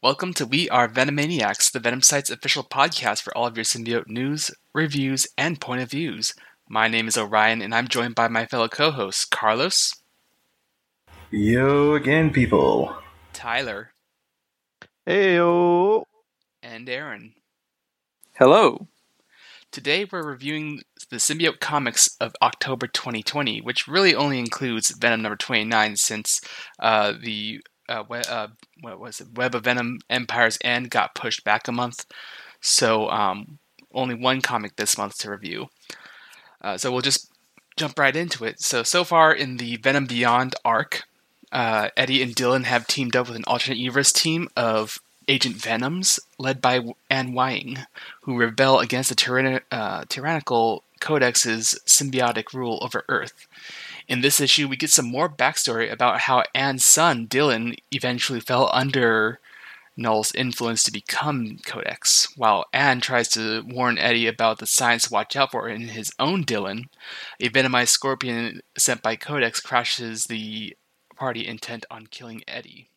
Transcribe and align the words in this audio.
Welcome 0.00 0.32
to 0.34 0.46
We 0.46 0.68
Are 0.70 0.88
Venomaniacs, 0.88 1.72
the 1.72 1.80
Venom 1.80 2.02
Site's 2.02 2.30
official 2.30 2.62
podcast 2.62 3.22
for 3.22 3.36
all 3.36 3.46
of 3.46 3.56
your 3.56 3.64
symbiote 3.64 4.06
news, 4.06 4.50
reviews, 4.72 5.26
and 5.36 5.60
point 5.60 5.82
of 5.82 5.90
views. 5.90 6.34
My 6.68 6.86
name 6.86 7.08
is 7.08 7.18
Orion, 7.18 7.62
and 7.62 7.74
I'm 7.74 7.88
joined 7.88 8.14
by 8.14 8.28
my 8.28 8.46
fellow 8.46 8.68
co-hosts 8.68 9.24
Carlos, 9.24 9.92
Yo 11.30 11.94
again, 11.94 12.30
people. 12.30 12.96
Tyler, 13.32 13.90
Heyo. 15.06 16.04
and 16.62 16.88
Aaron. 16.88 17.34
Hello. 18.38 18.86
Today 19.70 20.06
we're 20.10 20.26
reviewing 20.26 20.80
the 21.10 21.16
symbiote 21.16 21.60
comics 21.60 22.08
of 22.20 22.32
October 22.40 22.86
2020, 22.86 23.60
which 23.60 23.86
really 23.88 24.14
only 24.14 24.38
includes 24.38 24.96
Venom 24.96 25.20
number 25.22 25.36
29 25.36 25.96
since 25.96 26.40
uh, 26.78 27.12
the 27.20 27.60
uh, 27.88 28.04
we- 28.08 28.18
uh, 28.18 28.48
what 28.80 29.00
was 29.00 29.20
it? 29.20 29.36
Web 29.36 29.54
of 29.54 29.64
Venom 29.64 30.00
Empire's 30.10 30.58
End 30.62 30.90
got 30.90 31.14
pushed 31.14 31.44
back 31.44 31.68
a 31.68 31.72
month. 31.72 32.06
So 32.60 33.08
um, 33.10 33.58
only 33.92 34.14
one 34.14 34.40
comic 34.40 34.76
this 34.76 34.98
month 34.98 35.18
to 35.18 35.30
review. 35.30 35.68
Uh, 36.60 36.76
so 36.76 36.90
we'll 36.90 37.02
just 37.02 37.30
jump 37.76 37.98
right 37.98 38.16
into 38.16 38.44
it. 38.44 38.60
So 38.60 38.82
so 38.82 39.04
far 39.04 39.32
in 39.32 39.56
the 39.56 39.76
Venom 39.76 40.06
Beyond 40.06 40.56
arc, 40.64 41.04
uh, 41.52 41.88
Eddie 41.96 42.22
and 42.22 42.34
Dylan 42.34 42.64
have 42.64 42.86
teamed 42.86 43.16
up 43.16 43.28
with 43.28 43.36
an 43.36 43.44
alternate 43.46 43.78
universe 43.78 44.12
team 44.12 44.48
of 44.56 44.98
Agent 45.28 45.56
Venoms 45.56 46.18
led 46.38 46.60
by 46.60 46.80
Anne 47.10 47.34
Weying, 47.34 47.78
who 48.22 48.36
rebel 48.38 48.80
against 48.80 49.10
the 49.10 49.62
uh, 49.70 50.04
tyrannical 50.08 50.82
Codex's 51.00 51.78
symbiotic 51.86 52.52
rule 52.52 52.78
over 52.82 53.04
Earth. 53.08 53.46
In 54.08 54.22
this 54.22 54.40
issue, 54.40 54.66
we 54.66 54.76
get 54.76 54.90
some 54.90 55.06
more 55.06 55.28
backstory 55.28 55.92
about 55.92 56.20
how 56.20 56.42
Anne's 56.54 56.84
son, 56.84 57.28
Dylan, 57.28 57.76
eventually 57.92 58.40
fell 58.40 58.70
under 58.72 59.38
Knull's 59.98 60.32
influence 60.34 60.82
to 60.84 60.92
become 60.92 61.58
Codex, 61.66 62.28
while 62.34 62.64
Anne 62.72 63.02
tries 63.02 63.28
to 63.30 63.62
warn 63.62 63.98
Eddie 63.98 64.26
about 64.26 64.60
the 64.60 64.66
signs 64.66 65.04
to 65.04 65.12
watch 65.12 65.36
out 65.36 65.50
for 65.50 65.68
in 65.68 65.88
his 65.88 66.10
own 66.18 66.44
Dylan. 66.44 66.84
A 67.40 67.50
venomized 67.50 67.88
scorpion 67.88 68.62
sent 68.78 69.02
by 69.02 69.14
Codex 69.16 69.60
crashes 69.60 70.26
the 70.26 70.74
party 71.14 71.46
intent 71.46 71.84
on 71.90 72.06
killing 72.06 72.42
Eddie. 72.48 72.88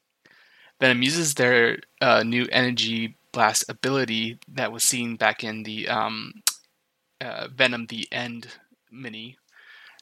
Venom 0.79 1.01
uses 1.01 1.33
their 1.33 1.79
uh, 1.99 2.23
new 2.23 2.47
energy 2.51 3.15
blast 3.33 3.65
ability 3.67 4.39
that 4.47 4.71
was 4.71 4.83
seen 4.83 5.15
back 5.17 5.43
in 5.43 5.63
the 5.63 5.89
um, 5.89 6.41
uh, 7.19 7.47
Venom 7.53 7.87
the 7.87 8.07
End 8.11 8.47
mini 8.91 9.37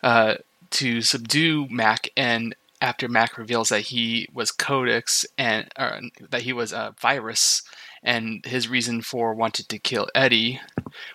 uh, 0.04 0.36
to 0.72 1.02
subdue 1.02 1.68
Mac, 1.70 2.10
and 2.16 2.56
after 2.82 3.10
Mac 3.10 3.38
reveals 3.38 3.70
that 3.70 3.82
he 3.82 4.28
was 4.34 4.52
Codex 4.52 5.26
and 5.38 5.68
uh, 5.76 6.00
that 6.30 6.44
he 6.44 6.54
was 6.54 6.72
a 6.72 6.96
virus, 7.00 7.62
and 8.02 8.46
his 8.46 8.70
reason 8.70 9.02
for 9.02 9.34
wanting 9.34 9.66
to 9.68 9.80
kill 9.80 10.08
Eddie, 10.16 10.60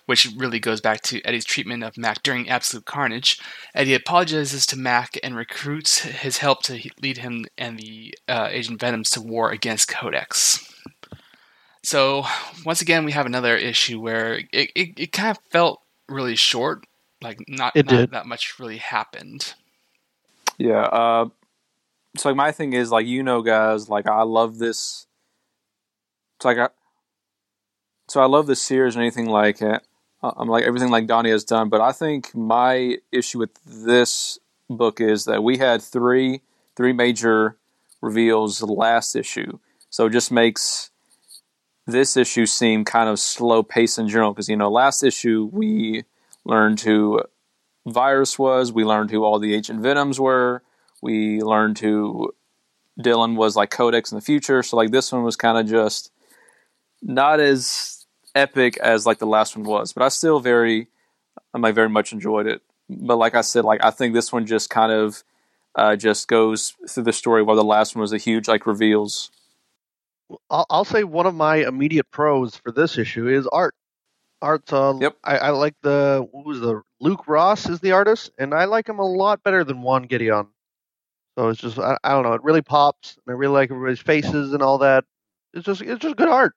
which 0.07 0.29
really 0.37 0.61
goes 0.61 0.81
back 0.81 1.01
to 1.03 1.23
Eddie's 1.25 1.45
treatment 1.45 1.83
of 1.83 1.97
Mac 1.97 2.23
during 2.23 2.49
Absolute 2.49 2.85
Carnage, 2.85 3.41
Eddie 3.75 3.95
apologizes 3.95 4.67
to 4.67 4.79
Mac 4.79 5.19
and 5.23 5.35
recruits 5.35 6.01
his 6.01 6.39
help 6.39 6.63
to 6.65 6.81
lead 7.03 7.19
him 7.19 7.47
and 7.57 7.79
the 7.79 8.15
uh, 8.29 8.49
Agent 8.51 8.81
Venoms 8.81 9.11
to 9.11 9.23
war 9.23 9.51
against 9.51 9.89
Codex. 9.89 10.71
So 11.83 12.25
once 12.65 12.81
again, 12.81 13.05
we 13.05 13.13
have 13.13 13.27
another 13.27 13.57
issue 13.57 14.01
where 14.01 14.39
it, 14.53 14.71
it, 14.75 14.89
it 14.99 15.13
kind 15.13 15.31
of 15.31 15.39
felt 15.51 15.81
really 16.09 16.37
short, 16.37 16.87
like 17.25 17.41
not, 17.49 17.75
It 17.75 17.87
not 17.87 17.91
did. 17.91 18.11
that 18.13 18.27
much 18.27 18.59
really 18.59 18.77
happened. 18.77 19.55
Yeah. 20.59 20.83
Uh, 20.83 21.29
so 22.17 22.29
like 22.29 22.37
my 22.37 22.53
thing 22.53 22.73
is 22.75 22.91
like 22.91 23.07
you 23.07 23.23
know 23.23 23.43
guys 23.43 23.89
like 23.89 24.07
I 24.07 24.23
love 24.23 24.59
this. 24.59 25.07
It's 26.39 26.45
like 26.45 26.59
I. 26.59 26.69
So 28.09 28.21
I 28.21 28.27
love 28.27 28.47
this 28.47 28.63
series 28.63 28.95
and 28.95 29.03
anything 29.03 29.27
like 29.27 29.61
it. 29.63 29.83
Uh, 30.23 30.33
I'm 30.37 30.49
like 30.49 30.65
everything 30.65 30.91
like 30.91 31.07
Donny 31.07 31.31
has 31.31 31.45
done, 31.45 31.69
but 31.69 31.81
I 31.81 31.93
think 31.93 32.35
my 32.35 32.99
issue 33.11 33.39
with 33.39 33.51
this 33.65 34.39
book 34.71 35.01
is 35.01 35.25
that 35.25 35.43
we 35.43 35.59
had 35.59 35.83
three 35.83 36.43
three 36.77 36.93
major 36.93 37.57
reveals 38.01 38.63
last 38.63 39.17
issue, 39.17 39.59
so 39.91 40.07
it 40.07 40.11
just 40.11 40.31
makes 40.31 40.91
this 41.87 42.17
issue 42.17 42.47
seem 42.47 42.85
kind 42.85 43.09
of 43.09 43.19
slow 43.19 43.63
pace 43.63 43.99
in 43.99 44.09
general. 44.09 44.33
Because 44.33 44.49
you 44.49 44.57
know 44.57 44.71
last 44.71 45.03
issue 45.03 45.49
we 45.53 46.05
learned 46.45 46.81
who 46.81 47.23
Virus 47.87 48.39
was, 48.39 48.73
we 48.73 48.85
learned 48.85 49.11
who 49.11 49.25
all 49.25 49.39
the 49.39 49.55
Agent 49.55 49.81
Venoms 49.81 50.19
were, 50.19 50.63
we 51.03 51.43
learned 51.43 51.79
who 51.79 52.33
Dylan 52.99 53.37
was 53.37 53.57
like 53.57 53.71
Codex 53.71 54.13
in 54.13 54.17
the 54.17 54.23
future. 54.23 54.63
So 54.63 54.77
like 54.77 54.91
this 54.91 55.13
one 55.13 55.23
was 55.23 55.37
kind 55.37 55.59
of 55.59 55.67
just 55.67 56.11
not 57.03 57.41
as 57.41 58.07
epic 58.35 58.79
as 58.79 59.07
like 59.07 59.19
the 59.19 59.27
last 59.27 59.57
one 59.57 59.65
was, 59.65 59.93
but 59.93 60.03
I 60.03 60.09
still 60.09 60.41
very 60.41 60.89
I 61.53 61.59
like 61.59 61.75
very 61.75 61.89
much 61.89 62.13
enjoyed 62.13 62.47
it. 62.47 62.63
But 62.89 63.17
like 63.17 63.35
I 63.35 63.41
said, 63.41 63.65
like 63.65 63.83
I 63.85 63.91
think 63.91 64.15
this 64.15 64.33
one 64.33 64.47
just 64.47 64.71
kind 64.71 64.93
of 64.93 65.23
uh, 65.75 65.97
just 65.97 66.29
goes 66.29 66.75
through 66.89 67.05
the 67.05 67.13
story 67.13 67.43
while 67.43 67.57
the 67.57 67.65
last 67.65 67.95
one 67.95 68.01
was 68.01 68.13
a 68.13 68.19
huge 68.19 68.49
like 68.49 68.67
reveals. 68.67 69.31
I'll 70.51 70.85
say 70.85 71.05
one 71.05 71.27
of 71.27 71.35
my 71.35 71.57
immediate 71.57 72.11
pros 72.11 72.57
for 72.57 72.73
this 72.73 72.97
issue 72.97 73.29
is 73.29 73.47
art. 73.49 73.75
Art's 74.45 74.73
uh, 74.73 74.95
Yep. 75.01 75.17
I, 75.25 75.39
I 75.39 75.51
like 75.51 75.75
the 75.83 76.27
what 76.31 76.45
was 76.45 76.61
the 76.61 76.83
Luke 77.01 77.27
Ross 77.27 77.69
is 77.69 77.81
the 77.81 77.93
artist, 77.93 78.31
and 78.39 78.53
I 78.55 78.67
like 78.67 78.89
him 78.89 78.99
a 78.99 79.07
lot 79.07 79.43
better 79.43 79.65
than 79.65 79.83
Juan 79.83 80.07
Gedeon. 80.07 80.47
So 81.37 81.49
it's 81.49 81.61
just 81.61 81.79
I, 81.79 81.97
I 82.05 82.11
don't 82.11 82.23
know, 82.23 82.35
it 82.35 82.45
really 82.45 82.63
pops, 82.63 83.17
and 83.27 83.35
I 83.35 83.37
really 83.37 83.55
like 83.55 83.71
everybody's 83.71 84.01
faces 84.01 84.53
and 84.53 84.63
all 84.63 84.79
that. 84.79 85.05
It's 85.55 85.65
just 85.65 85.81
it's 85.81 86.01
just 86.03 86.17
good 86.17 86.29
art. 86.29 86.55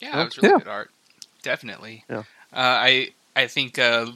Yeah, 0.00 0.08
Yeah. 0.16 0.22
it 0.22 0.24
was 0.26 0.36
really 0.38 0.48
Yeah. 0.50 0.58
good 0.58 0.68
art. 0.68 0.90
Definitely. 1.42 2.04
Yeah. 2.10 2.18
Uh, 2.52 2.76
I 2.90 3.10
I 3.36 3.46
think 3.46 3.78
uh, 3.78 4.06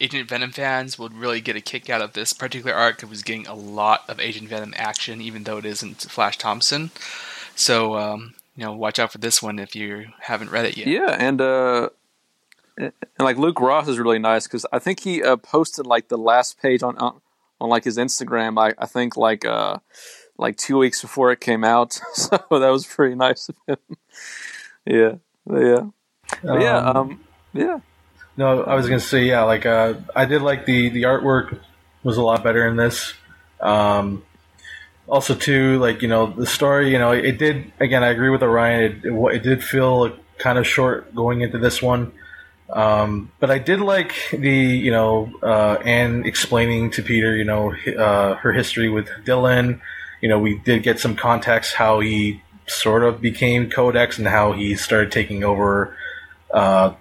Agent 0.00 0.28
Venom 0.28 0.52
fans 0.52 0.98
would 0.98 1.14
really 1.14 1.40
get 1.40 1.56
a 1.56 1.60
kick 1.60 1.88
out 1.90 2.02
of 2.02 2.12
this 2.12 2.32
particular 2.32 2.74
arc 2.76 2.96
because 2.96 3.08
it 3.08 3.10
was 3.10 3.22
getting 3.22 3.46
a 3.46 3.54
lot 3.54 4.04
of 4.08 4.20
Agent 4.20 4.48
Venom 4.48 4.74
action, 4.76 5.20
even 5.20 5.44
though 5.44 5.58
it 5.58 5.64
isn't 5.64 6.02
Flash 6.02 6.36
Thompson. 6.38 6.90
So 7.56 7.96
um, 7.96 8.34
you 8.56 8.64
know, 8.64 8.72
watch 8.72 8.98
out 8.98 9.12
for 9.12 9.18
this 9.18 9.42
one 9.42 9.58
if 9.58 9.74
you 9.74 10.06
haven't 10.20 10.50
read 10.50 10.66
it 10.66 10.76
yet. 10.76 10.86
Yeah, 10.88 11.16
and 11.18 11.40
uh, 11.40 11.88
and 12.78 12.92
like 13.18 13.36
Luke 13.36 13.60
Ross 13.60 13.88
is 13.88 13.98
really 13.98 14.18
nice 14.18 14.46
because 14.46 14.64
I 14.72 14.78
think 14.78 15.00
he 15.00 15.22
uh, 15.22 15.36
posted 15.36 15.86
like 15.86 16.08
the 16.08 16.18
last 16.18 16.60
page 16.60 16.82
on 16.82 16.96
on, 16.98 17.20
on 17.60 17.68
like 17.68 17.84
his 17.84 17.98
Instagram. 17.98 18.58
I, 18.58 18.74
I 18.78 18.86
think 18.86 19.16
like 19.16 19.44
uh 19.44 19.78
like 20.38 20.56
two 20.56 20.78
weeks 20.78 21.02
before 21.02 21.32
it 21.32 21.40
came 21.40 21.64
out, 21.64 21.92
so 22.14 22.38
that 22.50 22.68
was 22.68 22.86
pretty 22.86 23.14
nice 23.14 23.48
of 23.48 23.56
him. 23.66 23.96
yeah, 24.86 25.14
yeah, 25.50 25.86
But 26.42 26.60
yeah, 26.60 26.78
um, 26.78 27.20
yeah. 27.52 27.80
No, 28.36 28.62
I 28.62 28.76
was 28.76 28.86
gonna 28.86 29.00
say 29.00 29.24
yeah. 29.24 29.42
Like 29.42 29.66
uh, 29.66 29.94
I 30.14 30.24
did 30.24 30.42
like 30.42 30.64
the 30.64 30.90
the 30.90 31.02
artwork 31.02 31.58
was 32.04 32.16
a 32.16 32.22
lot 32.22 32.44
better 32.44 32.66
in 32.66 32.76
this. 32.76 33.14
Um, 33.60 34.24
also, 35.08 35.34
too, 35.34 35.78
like 35.80 36.02
you 36.02 36.08
know 36.08 36.26
the 36.26 36.46
story. 36.46 36.92
You 36.92 36.98
know, 36.98 37.10
it 37.10 37.38
did 37.38 37.72
again. 37.80 38.04
I 38.04 38.08
agree 38.08 38.30
with 38.30 38.42
Orion. 38.42 38.80
It 38.82 39.04
it, 39.04 39.34
it 39.34 39.42
did 39.42 39.64
feel 39.64 40.16
kind 40.38 40.58
of 40.58 40.66
short 40.66 41.12
going 41.16 41.40
into 41.40 41.58
this 41.58 41.82
one. 41.82 42.12
Um, 42.70 43.32
but 43.40 43.50
I 43.50 43.58
did 43.58 43.80
like 43.80 44.14
the 44.30 44.50
you 44.50 44.90
know 44.90 45.32
uh, 45.42 45.78
Anne 45.84 46.24
explaining 46.26 46.90
to 46.92 47.02
Peter 47.02 47.34
you 47.34 47.44
know 47.44 47.72
uh, 47.98 48.34
her 48.34 48.52
history 48.52 48.88
with 48.88 49.08
Dylan. 49.24 49.80
You 50.20 50.28
know, 50.28 50.38
we 50.38 50.58
did 50.58 50.82
get 50.82 50.98
some 50.98 51.14
context 51.14 51.74
how 51.74 52.00
he 52.00 52.42
sort 52.66 53.04
of 53.04 53.20
became 53.20 53.70
Codex 53.70 54.18
and 54.18 54.26
how 54.26 54.52
he 54.52 54.74
started 54.74 55.12
taking 55.12 55.44
over. 55.44 55.96
Uh, 56.52 56.94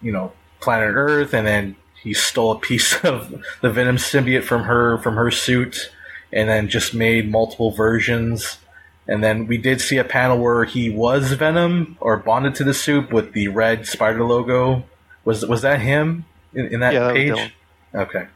you 0.00 0.12
know 0.12 0.32
planet 0.60 0.94
Earth, 0.94 1.34
and 1.34 1.46
then 1.46 1.76
he 2.02 2.14
stole 2.14 2.52
a 2.52 2.58
piece 2.58 2.96
of 3.04 3.44
the 3.60 3.70
Venom 3.70 3.96
symbiote 3.96 4.44
from 4.44 4.64
her 4.64 4.98
from 4.98 5.16
her 5.16 5.30
suit, 5.30 5.90
and 6.32 6.48
then 6.48 6.68
just 6.68 6.94
made 6.94 7.30
multiple 7.30 7.70
versions. 7.70 8.58
And 9.06 9.22
then 9.22 9.46
we 9.46 9.58
did 9.58 9.82
see 9.82 9.98
a 9.98 10.04
panel 10.04 10.38
where 10.38 10.64
he 10.64 10.88
was 10.88 11.32
Venom 11.32 11.98
or 12.00 12.16
bonded 12.16 12.54
to 12.56 12.64
the 12.64 12.72
suit 12.72 13.12
with 13.12 13.34
the 13.34 13.48
red 13.48 13.86
spider 13.86 14.24
logo. 14.24 14.84
Was 15.24 15.44
was 15.46 15.62
that 15.62 15.80
him 15.80 16.24
in, 16.54 16.66
in 16.66 16.80
that 16.80 16.92
Yeah, 16.94 17.12
page? 17.12 17.32
Dylan. 17.32 17.50
okay. 17.94 18.26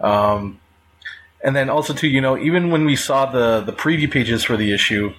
Um, 0.00 0.60
and 1.42 1.54
then 1.56 1.70
also 1.70 1.92
too, 1.94 2.08
you 2.08 2.20
know, 2.20 2.36
even 2.36 2.70
when 2.70 2.84
we 2.84 2.96
saw 2.96 3.26
the 3.26 3.60
the 3.60 3.72
preview 3.72 4.10
pages 4.10 4.44
for 4.44 4.56
the 4.56 4.72
issue, 4.72 5.12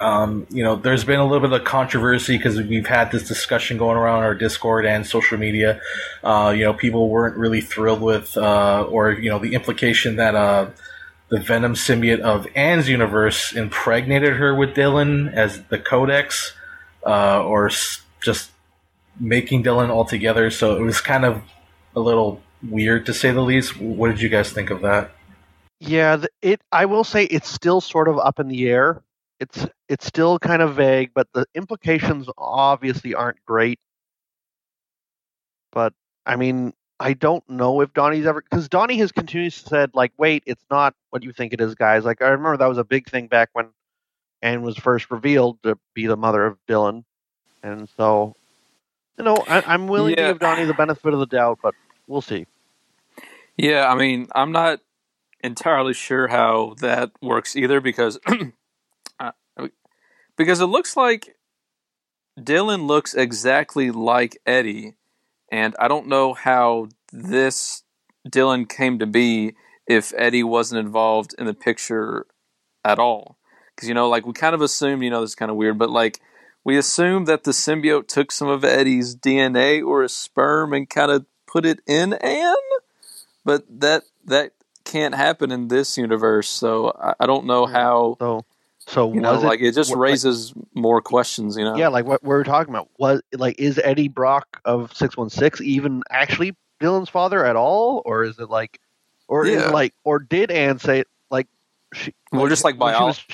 um, 0.00 0.46
you 0.50 0.62
know, 0.62 0.76
there's 0.76 1.04
been 1.04 1.18
a 1.18 1.24
little 1.26 1.48
bit 1.48 1.58
of 1.60 1.64
controversy 1.66 2.36
because 2.36 2.60
we've 2.60 2.86
had 2.86 3.10
this 3.10 3.26
discussion 3.26 3.78
going 3.78 3.96
around 3.96 4.22
our 4.22 4.34
Discord 4.34 4.86
and 4.86 5.04
social 5.06 5.38
media. 5.38 5.80
Uh, 6.22 6.52
you 6.56 6.64
know, 6.64 6.72
people 6.72 7.08
weren't 7.08 7.36
really 7.36 7.60
thrilled 7.60 8.00
with, 8.00 8.36
uh, 8.36 8.84
or 8.88 9.10
you 9.12 9.28
know, 9.30 9.38
the 9.40 9.54
implication 9.54 10.16
that 10.16 10.34
uh, 10.36 10.68
the 11.30 11.40
Venom 11.40 11.74
symbiote 11.74 12.20
of 12.20 12.46
Anne's 12.54 12.88
universe 12.88 13.52
impregnated 13.52 14.34
her 14.34 14.54
with 14.54 14.70
Dylan 14.74 15.32
as 15.32 15.62
the 15.64 15.78
Codex, 15.78 16.52
uh, 17.04 17.42
or 17.42 17.66
s- 17.66 18.02
just 18.22 18.50
making 19.20 19.64
Dylan 19.64 19.90
altogether. 19.90 20.50
So 20.50 20.76
it 20.76 20.82
was 20.82 21.00
kind 21.00 21.24
of 21.24 21.42
a 21.94 22.00
little 22.00 22.42
weird 22.62 23.06
to 23.06 23.14
say 23.14 23.30
the 23.30 23.40
least. 23.40 23.80
What 23.80 24.08
did 24.08 24.20
you 24.20 24.28
guys 24.28 24.50
think 24.50 24.70
of 24.70 24.82
that? 24.82 25.12
Yeah, 25.80 26.24
it. 26.42 26.60
I 26.72 26.86
will 26.86 27.04
say 27.04 27.24
it's 27.24 27.48
still 27.48 27.80
sort 27.80 28.08
of 28.08 28.18
up 28.18 28.40
in 28.40 28.48
the 28.48 28.68
air 28.68 29.02
it's 29.40 29.66
it's 29.88 30.06
still 30.06 30.38
kind 30.38 30.62
of 30.62 30.74
vague, 30.74 31.12
but 31.14 31.28
the 31.32 31.46
implications 31.54 32.28
obviously 32.36 33.14
aren't 33.14 33.44
great. 33.44 33.78
But 35.72 35.92
I 36.26 36.36
mean, 36.36 36.72
I 37.00 37.12
don't 37.12 37.48
know 37.48 37.80
if 37.80 37.92
Donny's 37.94 38.26
ever 38.26 38.42
because 38.42 38.68
Donny 38.68 38.98
has 38.98 39.12
continuously 39.12 39.68
said 39.68 39.90
like, 39.94 40.12
"Wait, 40.18 40.42
it's 40.46 40.64
not 40.70 40.94
what 41.10 41.22
you 41.22 41.32
think 41.32 41.52
it 41.52 41.60
is, 41.60 41.74
guys." 41.74 42.04
Like 42.04 42.22
I 42.22 42.28
remember 42.28 42.56
that 42.56 42.66
was 42.66 42.78
a 42.78 42.84
big 42.84 43.08
thing 43.08 43.28
back 43.28 43.50
when 43.52 43.68
Anne 44.42 44.62
was 44.62 44.76
first 44.76 45.10
revealed 45.10 45.62
to 45.62 45.78
be 45.94 46.06
the 46.06 46.16
mother 46.16 46.44
of 46.44 46.58
Dylan, 46.68 47.04
and 47.62 47.88
so 47.96 48.34
you 49.18 49.24
know 49.24 49.36
I, 49.48 49.74
am 49.74 49.88
willing 49.88 50.14
yeah. 50.16 50.28
to 50.28 50.32
give 50.32 50.40
Donny 50.40 50.64
the 50.64 50.74
benefit 50.74 51.12
of 51.12 51.20
the 51.20 51.26
doubt, 51.26 51.58
but 51.62 51.74
we'll 52.06 52.20
see. 52.20 52.46
Yeah, 53.56 53.90
I 53.90 53.96
mean, 53.96 54.28
I'm 54.34 54.52
not 54.52 54.80
entirely 55.42 55.94
sure 55.94 56.28
how 56.28 56.74
that 56.80 57.10
works 57.20 57.56
either 57.56 57.80
because 57.80 58.18
uh, 59.20 59.32
because 60.36 60.60
it 60.60 60.66
looks 60.66 60.96
like 60.96 61.36
Dylan 62.38 62.86
looks 62.86 63.14
exactly 63.14 63.90
like 63.90 64.38
Eddie, 64.46 64.94
and 65.50 65.74
I 65.78 65.88
don't 65.88 66.06
know 66.06 66.34
how 66.34 66.88
this 67.12 67.82
Dylan 68.28 68.68
came 68.68 68.98
to 69.00 69.06
be 69.06 69.54
if 69.86 70.12
Eddie 70.16 70.44
wasn't 70.44 70.84
involved 70.86 71.34
in 71.38 71.46
the 71.46 71.54
picture 71.54 72.26
at 72.84 72.98
all. 72.98 73.38
Because 73.74 73.88
you 73.88 73.94
know, 73.94 74.08
like 74.08 74.26
we 74.26 74.32
kind 74.32 74.54
of 74.54 74.60
assumed, 74.60 75.02
you 75.02 75.10
know, 75.10 75.20
this 75.20 75.30
is 75.30 75.34
kind 75.34 75.50
of 75.50 75.56
weird, 75.56 75.78
but 75.78 75.90
like 75.90 76.20
we 76.68 76.76
assume 76.76 77.24
that 77.24 77.44
the 77.44 77.52
symbiote 77.52 78.08
took 78.08 78.30
some 78.30 78.48
of 78.48 78.62
Eddie's 78.62 79.16
DNA 79.16 79.82
or 79.82 80.02
his 80.02 80.12
sperm 80.12 80.74
and 80.74 80.86
kind 80.86 81.10
of 81.10 81.24
put 81.46 81.64
it 81.64 81.80
in 81.86 82.12
Anne, 82.12 82.54
but 83.42 83.64
that 83.80 84.02
that 84.26 84.52
can't 84.84 85.14
happen 85.14 85.50
in 85.50 85.68
this 85.68 85.96
universe. 85.96 86.46
So 86.46 86.90
I, 86.90 87.14
I 87.20 87.26
don't 87.26 87.46
know 87.46 87.64
how. 87.64 88.16
So, 88.18 88.44
so 88.80 89.14
you 89.14 89.22
know, 89.22 89.32
it, 89.32 89.44
like 89.44 89.62
it 89.62 89.74
just 89.74 89.94
raises 89.94 90.54
like, 90.54 90.66
more 90.74 91.00
questions. 91.00 91.56
You 91.56 91.64
know, 91.64 91.74
yeah, 91.74 91.88
like 91.88 92.04
what 92.04 92.22
we 92.22 92.34
are 92.34 92.44
talking 92.44 92.74
about 92.74 92.90
was 92.98 93.22
like 93.32 93.58
is 93.58 93.80
Eddie 93.82 94.08
Brock 94.08 94.60
of 94.66 94.94
six 94.94 95.16
one 95.16 95.30
six 95.30 95.62
even 95.62 96.02
actually 96.10 96.54
Dylan's 96.82 97.08
father 97.08 97.46
at 97.46 97.56
all, 97.56 98.02
or 98.04 98.24
is 98.24 98.38
it 98.38 98.50
like, 98.50 98.78
or 99.26 99.46
yeah. 99.46 99.54
is 99.54 99.62
it 99.62 99.72
like, 99.72 99.94
or 100.04 100.18
did 100.18 100.50
Anne 100.50 100.78
say 100.78 101.04
like 101.30 101.46
she? 101.94 102.12
Well, 102.30 102.42
like, 102.42 102.50
just 102.50 102.62
like 102.62 102.78
when 102.78 102.94
she 102.94 103.02
was, 103.02 103.24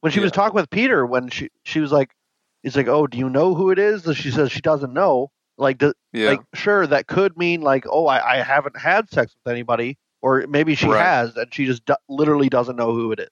when 0.00 0.10
she 0.10 0.20
yeah. 0.20 0.24
was 0.24 0.32
talking 0.32 0.54
with 0.54 0.70
Peter, 0.70 1.04
when 1.04 1.28
she 1.28 1.50
she 1.64 1.78
was 1.78 1.92
like, 1.92 2.14
he's 2.62 2.76
like, 2.76 2.88
oh, 2.88 3.06
do 3.06 3.18
you 3.18 3.28
know 3.28 3.54
who 3.54 3.70
it 3.70 3.78
is? 3.78 4.06
And 4.06 4.16
she 4.16 4.30
says 4.30 4.52
she 4.52 4.60
doesn't 4.60 4.92
know. 4.92 5.30
Like, 5.58 5.78
do, 5.78 5.92
yeah. 6.12 6.30
like 6.30 6.40
sure, 6.54 6.86
that 6.86 7.06
could 7.06 7.36
mean 7.36 7.60
like, 7.60 7.84
oh, 7.88 8.06
I, 8.06 8.34
I 8.34 8.42
haven't 8.42 8.78
had 8.78 9.10
sex 9.10 9.34
with 9.44 9.52
anybody, 9.52 9.98
or 10.22 10.46
maybe 10.48 10.74
she 10.74 10.88
right. 10.88 11.00
has 11.00 11.36
and 11.36 11.52
she 11.52 11.66
just 11.66 11.82
literally 12.08 12.48
doesn't 12.48 12.76
know 12.76 12.92
who 12.92 13.12
it 13.12 13.20
is. 13.20 13.28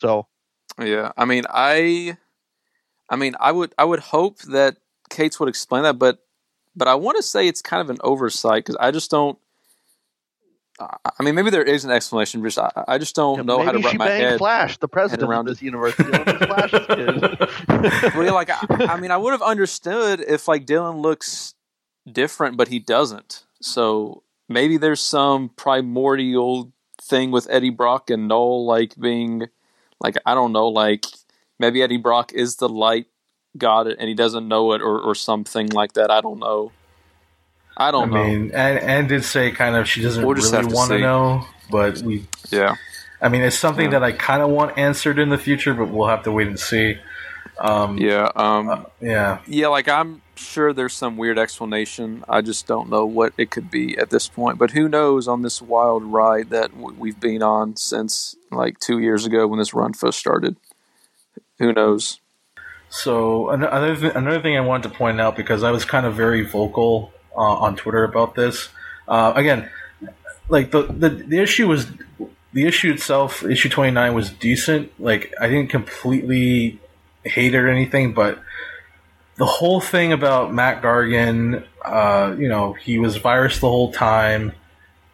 So, 0.00 0.26
yeah, 0.80 1.10
I 1.16 1.24
mean, 1.24 1.44
I, 1.50 2.16
I 3.10 3.16
mean, 3.16 3.34
I 3.40 3.50
would, 3.52 3.74
I 3.76 3.84
would 3.84 4.00
hope 4.00 4.38
that 4.42 4.76
Cates 5.10 5.40
would 5.40 5.48
explain 5.48 5.82
that, 5.82 5.98
but, 5.98 6.18
but 6.76 6.86
I 6.86 6.94
want 6.94 7.16
to 7.16 7.22
say 7.22 7.48
it's 7.48 7.62
kind 7.62 7.80
of 7.80 7.90
an 7.90 7.98
oversight 8.02 8.64
because 8.64 8.76
I 8.78 8.92
just 8.92 9.10
don't. 9.10 9.36
I 10.80 11.22
mean, 11.22 11.34
maybe 11.34 11.50
there 11.50 11.62
is 11.62 11.84
an 11.84 11.90
explanation, 11.90 12.40
but 12.40 12.56
I, 12.56 12.84
I 12.86 12.98
just 12.98 13.16
don't 13.16 13.38
yeah, 13.38 13.42
know 13.42 13.62
how 13.62 13.72
to 13.72 13.80
wrap 13.80 13.96
my 13.96 14.08
head. 14.08 14.38
Flash, 14.38 14.78
the 14.78 14.86
president 14.88 15.28
around 15.28 15.48
of 15.48 15.54
this 15.54 15.62
universe. 15.62 15.94
Flash 15.94 16.72
like, 18.14 18.50
I, 18.50 18.86
I 18.86 19.00
mean, 19.00 19.10
I 19.10 19.16
would 19.16 19.32
have 19.32 19.42
understood 19.42 20.20
if 20.20 20.46
like 20.46 20.66
Dylan 20.66 21.00
looks 21.00 21.54
different, 22.10 22.56
but 22.56 22.68
he 22.68 22.78
doesn't. 22.78 23.44
So 23.60 24.22
maybe 24.48 24.76
there's 24.76 25.00
some 25.00 25.48
primordial 25.48 26.72
thing 27.02 27.32
with 27.32 27.48
Eddie 27.50 27.70
Brock 27.70 28.10
and 28.10 28.28
Knull, 28.28 28.64
like 28.64 28.96
being, 28.96 29.48
like 30.00 30.16
I 30.24 30.34
don't 30.34 30.52
know, 30.52 30.68
like 30.68 31.06
maybe 31.58 31.82
Eddie 31.82 31.96
Brock 31.96 32.32
is 32.32 32.56
the 32.56 32.68
light 32.68 33.06
god 33.56 33.88
and 33.88 34.08
he 34.08 34.14
doesn't 34.14 34.46
know 34.46 34.72
it, 34.72 34.82
or 34.82 35.00
or 35.00 35.16
something 35.16 35.68
like 35.70 35.94
that. 35.94 36.10
I 36.10 36.20
don't 36.20 36.38
know. 36.38 36.70
I 37.78 37.92
don't 37.92 38.12
I 38.12 38.14
know. 38.14 38.24
mean, 38.24 38.50
and 38.52 38.78
and 38.78 39.08
did 39.08 39.24
say 39.24 39.52
kind 39.52 39.76
of 39.76 39.88
she 39.88 40.02
doesn't 40.02 40.26
we'll 40.26 40.34
really 40.34 40.74
want 40.74 40.90
to 40.90 40.98
know, 40.98 41.46
but 41.70 41.98
we. 42.02 42.26
Yeah. 42.50 42.74
I 43.20 43.28
mean, 43.28 43.42
it's 43.42 43.58
something 43.58 43.90
that 43.90 44.02
I 44.02 44.12
kind 44.12 44.42
of 44.42 44.50
want 44.50 44.78
answered 44.78 45.18
in 45.18 45.28
the 45.28 45.38
future, 45.38 45.74
but 45.74 45.88
we'll 45.88 46.08
have 46.08 46.22
to 46.24 46.32
wait 46.32 46.48
and 46.48 46.58
see. 46.58 46.98
Um, 47.58 47.98
yeah. 47.98 48.30
Um, 48.36 48.68
uh, 48.68 48.84
yeah. 49.00 49.38
Yeah. 49.46 49.68
Like 49.68 49.88
I'm 49.88 50.22
sure 50.34 50.72
there's 50.72 50.92
some 50.92 51.16
weird 51.16 51.38
explanation. 51.38 52.24
I 52.28 52.40
just 52.40 52.66
don't 52.66 52.88
know 52.88 53.04
what 53.06 53.32
it 53.36 53.50
could 53.50 53.70
be 53.70 53.96
at 53.96 54.10
this 54.10 54.28
point. 54.28 54.58
But 54.58 54.72
who 54.72 54.88
knows 54.88 55.28
on 55.28 55.42
this 55.42 55.62
wild 55.62 56.02
ride 56.04 56.50
that 56.50 56.76
we've 56.76 57.18
been 57.18 57.42
on 57.42 57.76
since 57.76 58.36
like 58.50 58.78
two 58.80 58.98
years 58.98 59.24
ago 59.24 59.46
when 59.46 59.58
this 59.58 59.74
run 59.74 59.92
first 59.92 60.18
started? 60.18 60.56
Who 61.58 61.72
knows? 61.72 62.20
So 62.90 63.50
another 63.50 63.94
th- 63.96 64.14
another 64.14 64.40
thing 64.40 64.56
I 64.56 64.60
wanted 64.60 64.88
to 64.90 64.94
point 64.94 65.20
out 65.20 65.36
because 65.36 65.62
I 65.62 65.70
was 65.70 65.84
kind 65.84 66.06
of 66.06 66.14
very 66.14 66.42
vocal 66.42 67.12
uh, 67.38 67.64
on 67.64 67.76
Twitter 67.76 68.04
about 68.04 68.34
this. 68.34 68.68
Uh, 69.06 69.32
again, 69.36 69.70
like 70.48 70.70
the, 70.72 70.82
the 70.82 71.08
the 71.08 71.38
issue 71.38 71.68
was 71.68 71.86
the 72.52 72.66
issue 72.66 72.92
itself. 72.92 73.44
Issue 73.44 73.68
twenty 73.68 73.92
nine 73.92 74.12
was 74.14 74.30
decent. 74.30 74.92
Like 75.00 75.32
I 75.40 75.48
didn't 75.48 75.70
completely 75.70 76.80
hate 77.24 77.54
it 77.54 77.58
or 77.58 77.68
anything, 77.68 78.12
but 78.12 78.40
the 79.36 79.46
whole 79.46 79.80
thing 79.80 80.12
about 80.12 80.52
Mac 80.52 80.82
Gargan, 80.82 81.64
uh, 81.84 82.34
you 82.36 82.48
know, 82.48 82.72
he 82.72 82.98
was 82.98 83.16
virus 83.16 83.60
the 83.60 83.68
whole 83.68 83.92
time, 83.92 84.52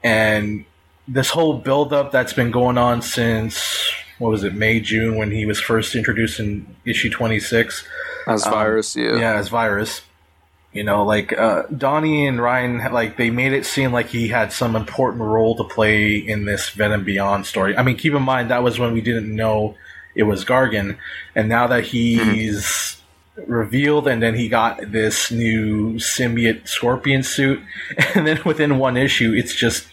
and 0.03 0.65
this 1.07 1.29
whole 1.29 1.59
buildup 1.59 2.11
that's 2.11 2.33
been 2.33 2.51
going 2.51 2.79
on 2.79 3.03
since 3.03 3.93
what 4.19 4.31
was 4.31 4.45
it, 4.45 4.55
May 4.55 4.81
June 4.81 5.17
when 5.17 5.31
he 5.31 5.45
was 5.45 5.61
first 5.61 5.95
introduced 5.95 6.41
in 6.41 6.75
issue 6.87 7.11
twenty 7.11 7.39
six 7.39 7.87
as 8.27 8.47
um, 8.47 8.53
virus, 8.53 8.97
yeah, 8.97 9.17
yeah, 9.17 9.35
as 9.35 9.49
virus. 9.49 10.03
You 10.75 10.85
know, 10.85 11.05
like 11.05 11.33
uh, 11.33 11.63
Donny 11.77 12.27
and 12.27 12.43
Ryan, 12.43 12.93
like 12.93 13.17
they 13.17 13.31
made 13.31 13.55
it 13.55 13.65
seem 13.65 13.93
like 13.93 14.09
he 14.09 14.29
had 14.29 14.53
some 14.53 14.77
important 14.77 15.23
role 15.23 15.57
to 15.57 15.65
play 15.65 16.17
in 16.17 16.45
this 16.45 16.69
Venom 16.69 17.05
Beyond 17.05 17.47
story. 17.47 17.77
I 17.77 17.83
mean, 17.83 17.97
keep 17.97 18.13
in 18.13 18.23
mind 18.23 18.51
that 18.51 18.63
was 18.63 18.79
when 18.79 18.93
we 18.93 19.01
didn't 19.01 19.35
know 19.35 19.77
it 20.15 20.25
was 20.25 20.45
Gargan, 20.45 20.99
and 21.35 21.49
now 21.49 21.69
that 21.69 21.85
he's 21.85 22.61
mm-hmm 22.61 23.01
revealed, 23.37 24.07
and 24.07 24.23
then 24.23 24.35
he 24.35 24.49
got 24.49 24.81
this 24.93 25.31
new 25.31 25.95
symbiote 25.95 26.69
scorpion 26.69 27.23
suit, 27.23 27.61
and 28.15 28.27
then 28.27 28.41
within 28.45 28.79
one 28.79 28.97
issue, 28.97 29.33
it's 29.33 29.55
just 29.55 29.87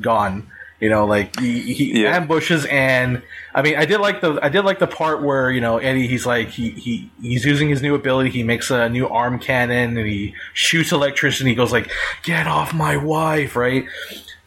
gone. 0.00 0.50
You 0.80 0.88
know, 0.88 1.04
like 1.04 1.38
he, 1.38 1.74
he 1.74 2.02
yeah. 2.02 2.16
ambushes, 2.16 2.64
and 2.64 3.22
I 3.54 3.60
mean, 3.60 3.76
I 3.76 3.84
did 3.84 3.98
like 3.98 4.22
the 4.22 4.38
I 4.42 4.48
did 4.48 4.62
like 4.62 4.78
the 4.78 4.86
part 4.86 5.22
where 5.22 5.50
you 5.50 5.60
know 5.60 5.76
Eddie, 5.76 6.06
he's 6.06 6.24
like 6.24 6.48
he 6.48 6.70
he 6.70 7.10
he's 7.20 7.44
using 7.44 7.68
his 7.68 7.82
new 7.82 7.94
ability. 7.94 8.30
He 8.30 8.42
makes 8.42 8.70
a 8.70 8.88
new 8.88 9.06
arm 9.06 9.38
cannon, 9.38 9.98
and 9.98 10.06
he 10.08 10.34
shoots 10.54 10.90
electricity. 10.90 11.50
He 11.50 11.54
goes 11.54 11.70
like, 11.70 11.90
"Get 12.22 12.46
off 12.46 12.72
my 12.72 12.96
wife!" 12.96 13.56
Right, 13.56 13.84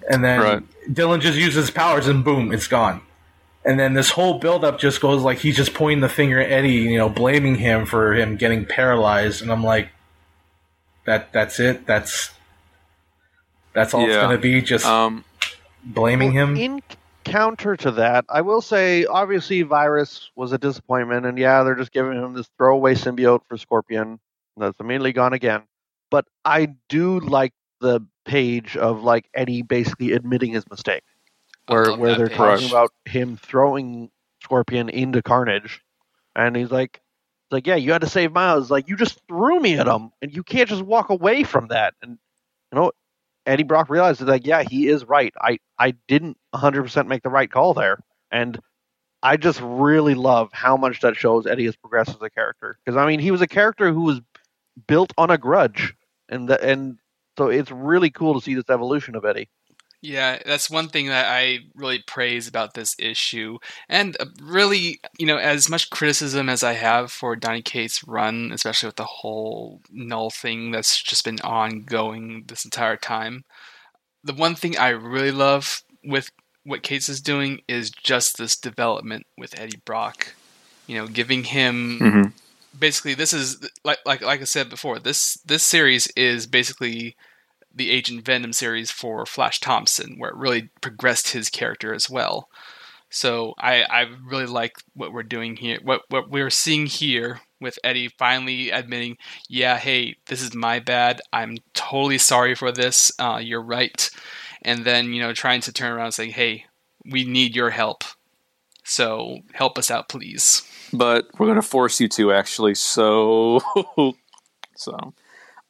and 0.09 0.23
then 0.23 0.39
right. 0.39 0.63
Dylan 0.91 1.21
just 1.21 1.37
uses 1.37 1.69
powers, 1.69 2.07
and 2.07 2.23
boom, 2.23 2.51
it's 2.51 2.67
gone. 2.67 3.01
And 3.63 3.79
then 3.79 3.93
this 3.93 4.09
whole 4.09 4.39
buildup 4.39 4.79
just 4.79 5.01
goes 5.01 5.21
like 5.21 5.37
he's 5.37 5.55
just 5.55 5.75
pointing 5.75 6.01
the 6.01 6.09
finger 6.09 6.39
at 6.39 6.51
Eddie, 6.51 6.71
you 6.71 6.97
know, 6.97 7.09
blaming 7.09 7.55
him 7.55 7.85
for 7.85 8.13
him 8.13 8.35
getting 8.37 8.65
paralyzed. 8.65 9.41
And 9.41 9.51
I'm 9.51 9.63
like, 9.63 9.89
that 11.05 11.31
that's 11.31 11.59
it. 11.59 11.85
That's 11.85 12.31
that's 13.73 13.93
all 13.93 14.01
yeah. 14.01 14.07
it's 14.07 14.17
gonna 14.17 14.37
be. 14.37 14.61
Just 14.61 14.85
um, 14.85 15.23
blaming 15.85 16.31
him. 16.31 16.55
In 16.55 16.81
counter 17.23 17.75
to 17.77 17.91
that, 17.91 18.25
I 18.29 18.41
will 18.41 18.61
say, 18.61 19.05
obviously, 19.05 19.61
Virus 19.61 20.29
was 20.35 20.51
a 20.51 20.57
disappointment, 20.57 21.25
and 21.25 21.37
yeah, 21.37 21.63
they're 21.63 21.75
just 21.75 21.91
giving 21.91 22.13
him 22.13 22.33
this 22.33 22.49
throwaway 22.57 22.95
symbiote 22.95 23.41
for 23.47 23.57
Scorpion 23.57 24.19
that's 24.57 24.79
immediately 24.79 25.13
gone 25.13 25.33
again. 25.33 25.63
But 26.11 26.25
I 26.45 26.75
do 26.89 27.19
like 27.19 27.53
the 27.81 28.01
page 28.25 28.77
of 28.77 29.03
like 29.03 29.29
Eddie 29.33 29.61
basically 29.61 30.13
admitting 30.13 30.51
his 30.51 30.69
mistake 30.69 31.03
where 31.67 31.95
where 31.95 32.15
they're 32.15 32.27
page. 32.27 32.37
talking 32.37 32.69
about 32.69 32.91
him 33.05 33.37
throwing 33.37 34.09
Scorpion 34.43 34.89
into 34.89 35.21
Carnage, 35.21 35.81
and 36.35 36.55
he's 36.55 36.71
like, 36.71 37.01
like, 37.51 37.67
yeah, 37.67 37.75
you 37.75 37.91
had 37.91 38.01
to 38.01 38.09
save 38.09 38.31
Miles. 38.31 38.69
Like, 38.71 38.89
you 38.89 38.95
just 38.95 39.21
threw 39.27 39.59
me 39.59 39.77
at 39.77 39.87
him, 39.87 40.11
and 40.21 40.35
you 40.35 40.43
can't 40.43 40.69
just 40.69 40.81
walk 40.81 41.09
away 41.09 41.43
from 41.43 41.67
that. 41.67 41.93
And 42.01 42.17
you 42.71 42.79
know, 42.79 42.91
Eddie 43.45 43.63
Brock 43.63 43.89
realizes 43.89 44.27
like, 44.27 44.45
yeah, 44.47 44.63
he 44.63 44.87
is 44.87 45.05
right. 45.05 45.33
I 45.41 45.59
I 45.77 45.95
didn't 46.07 46.37
100 46.51 46.83
percent 46.83 47.07
make 47.07 47.23
the 47.23 47.29
right 47.29 47.51
call 47.51 47.73
there, 47.73 47.99
and 48.31 48.59
I 49.21 49.37
just 49.37 49.59
really 49.61 50.15
love 50.15 50.49
how 50.53 50.77
much 50.77 51.01
that 51.01 51.15
shows 51.15 51.45
Eddie 51.47 51.65
has 51.65 51.75
progressed 51.75 52.11
as 52.11 52.21
a 52.21 52.29
character. 52.29 52.77
Because 52.85 52.97
I 52.97 53.05
mean, 53.07 53.19
he 53.19 53.31
was 53.31 53.41
a 53.41 53.47
character 53.47 53.91
who 53.91 54.01
was 54.01 54.21
built 54.87 55.13
on 55.17 55.31
a 55.31 55.37
grudge, 55.37 55.93
and 56.29 56.49
the, 56.49 56.61
and 56.63 56.97
so 57.37 57.47
it's 57.47 57.71
really 57.71 58.09
cool 58.09 58.33
to 58.35 58.41
see 58.41 58.53
this 58.53 58.69
evolution 58.69 59.15
of 59.15 59.25
Eddie. 59.25 59.49
Yeah, 60.03 60.39
that's 60.45 60.69
one 60.69 60.89
thing 60.89 61.07
that 61.07 61.27
I 61.27 61.59
really 61.75 61.99
praise 62.05 62.47
about 62.47 62.73
this 62.73 62.95
issue. 62.99 63.59
And 63.89 64.17
uh, 64.19 64.25
really, 64.41 64.99
you 65.17 65.25
know, 65.25 65.37
as 65.37 65.69
much 65.69 65.89
criticism 65.91 66.49
as 66.49 66.63
I 66.63 66.73
have 66.73 67.11
for 67.11 67.37
Donny 67.37 67.61
Cates' 67.61 68.03
run, 68.05 68.51
especially 68.53 68.87
with 68.87 68.97
the 68.97 69.05
whole 69.05 69.81
Knull 69.91 70.29
thing 70.29 70.71
that's 70.71 71.01
just 71.01 71.23
been 71.25 71.39
ongoing 71.41 72.43
this 72.47 72.65
entire 72.65 72.97
time, 72.97 73.45
the 74.23 74.33
one 74.33 74.55
thing 74.55 74.77
I 74.77 74.89
really 74.89 75.31
love 75.31 75.83
with 76.03 76.29
what 76.63 76.83
Cates 76.83 77.09
is 77.09 77.21
doing 77.21 77.61
is 77.67 77.89
just 77.91 78.37
this 78.37 78.57
development 78.57 79.25
with 79.37 79.59
Eddie 79.59 79.81
Brock. 79.85 80.35
You 80.87 80.97
know, 80.97 81.07
giving 81.07 81.45
him 81.45 82.01
Mhm. 82.01 82.33
basically 82.77 83.13
this 83.15 83.33
is 83.33 83.57
like 83.83 83.99
like 84.05 84.21
like 84.21 84.41
I 84.41 84.45
said 84.45 84.69
before. 84.69 84.99
This 84.99 85.35
this 85.45 85.65
series 85.65 86.07
is 86.15 86.47
basically 86.47 87.15
the 87.73 87.91
Agent 87.91 88.25
Venom 88.25 88.53
series 88.53 88.91
for 88.91 89.25
Flash 89.25 89.59
Thompson, 89.59 90.15
where 90.17 90.29
it 90.29 90.37
really 90.37 90.69
progressed 90.81 91.31
his 91.31 91.49
character 91.49 91.93
as 91.93 92.09
well. 92.09 92.49
So 93.09 93.53
I 93.59 93.83
I 93.83 94.05
really 94.25 94.47
like 94.47 94.73
what 94.93 95.13
we're 95.13 95.23
doing 95.23 95.55
here. 95.55 95.79
What 95.83 96.01
what 96.09 96.29
we're 96.29 96.49
seeing 96.49 96.87
here 96.87 97.41
with 97.61 97.79
Eddie 97.83 98.09
finally 98.17 98.71
admitting, 98.71 99.17
yeah, 99.47 99.77
hey, 99.77 100.15
this 100.27 100.41
is 100.41 100.55
my 100.55 100.79
bad. 100.79 101.21
I'm 101.31 101.57
totally 101.73 102.17
sorry 102.17 102.55
for 102.55 102.71
this. 102.71 103.11
Uh, 103.19 103.39
you're 103.41 103.63
right. 103.63 104.09
And 104.63 104.83
then 104.83 105.13
you 105.13 105.21
know 105.21 105.33
trying 105.33 105.61
to 105.61 105.73
turn 105.73 105.91
around 105.91 106.05
and 106.05 106.13
say, 106.13 106.31
hey, 106.31 106.65
we 107.05 107.23
need 107.23 107.55
your 107.55 107.69
help. 107.69 108.03
So 108.83 109.39
help 109.53 109.77
us 109.77 109.89
out, 109.89 110.09
please. 110.09 110.67
but 110.93 111.27
we're 111.39 111.47
to 111.55 111.61
force 111.61 111.99
you 111.99 112.07
to 112.09 112.31
actually. 112.33 112.75
So, 112.75 113.61
so, 114.75 115.13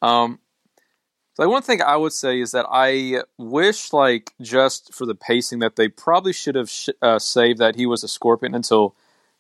um, 0.02 0.40
so 1.34 1.50
one 1.50 1.62
thing 1.62 1.82
I 1.82 1.96
would 1.96 2.14
say 2.14 2.40
is 2.40 2.52
that 2.52 2.66
I 2.70 3.24
wish, 3.38 3.94
like, 3.94 4.34
just 4.42 4.94
for 4.94 5.06
the 5.06 5.16
pacing, 5.16 5.60
that 5.60 5.76
they 5.76 5.88
probably 5.88 6.34
should 6.34 6.56
have 6.56 6.70
sh- 6.70 6.90
uh, 7.02 7.20
saved 7.20 7.60
that 7.60 7.76
he 7.76 7.86
was 7.86 8.04
a 8.04 8.08
scorpion 8.08 8.56
until 8.56 8.96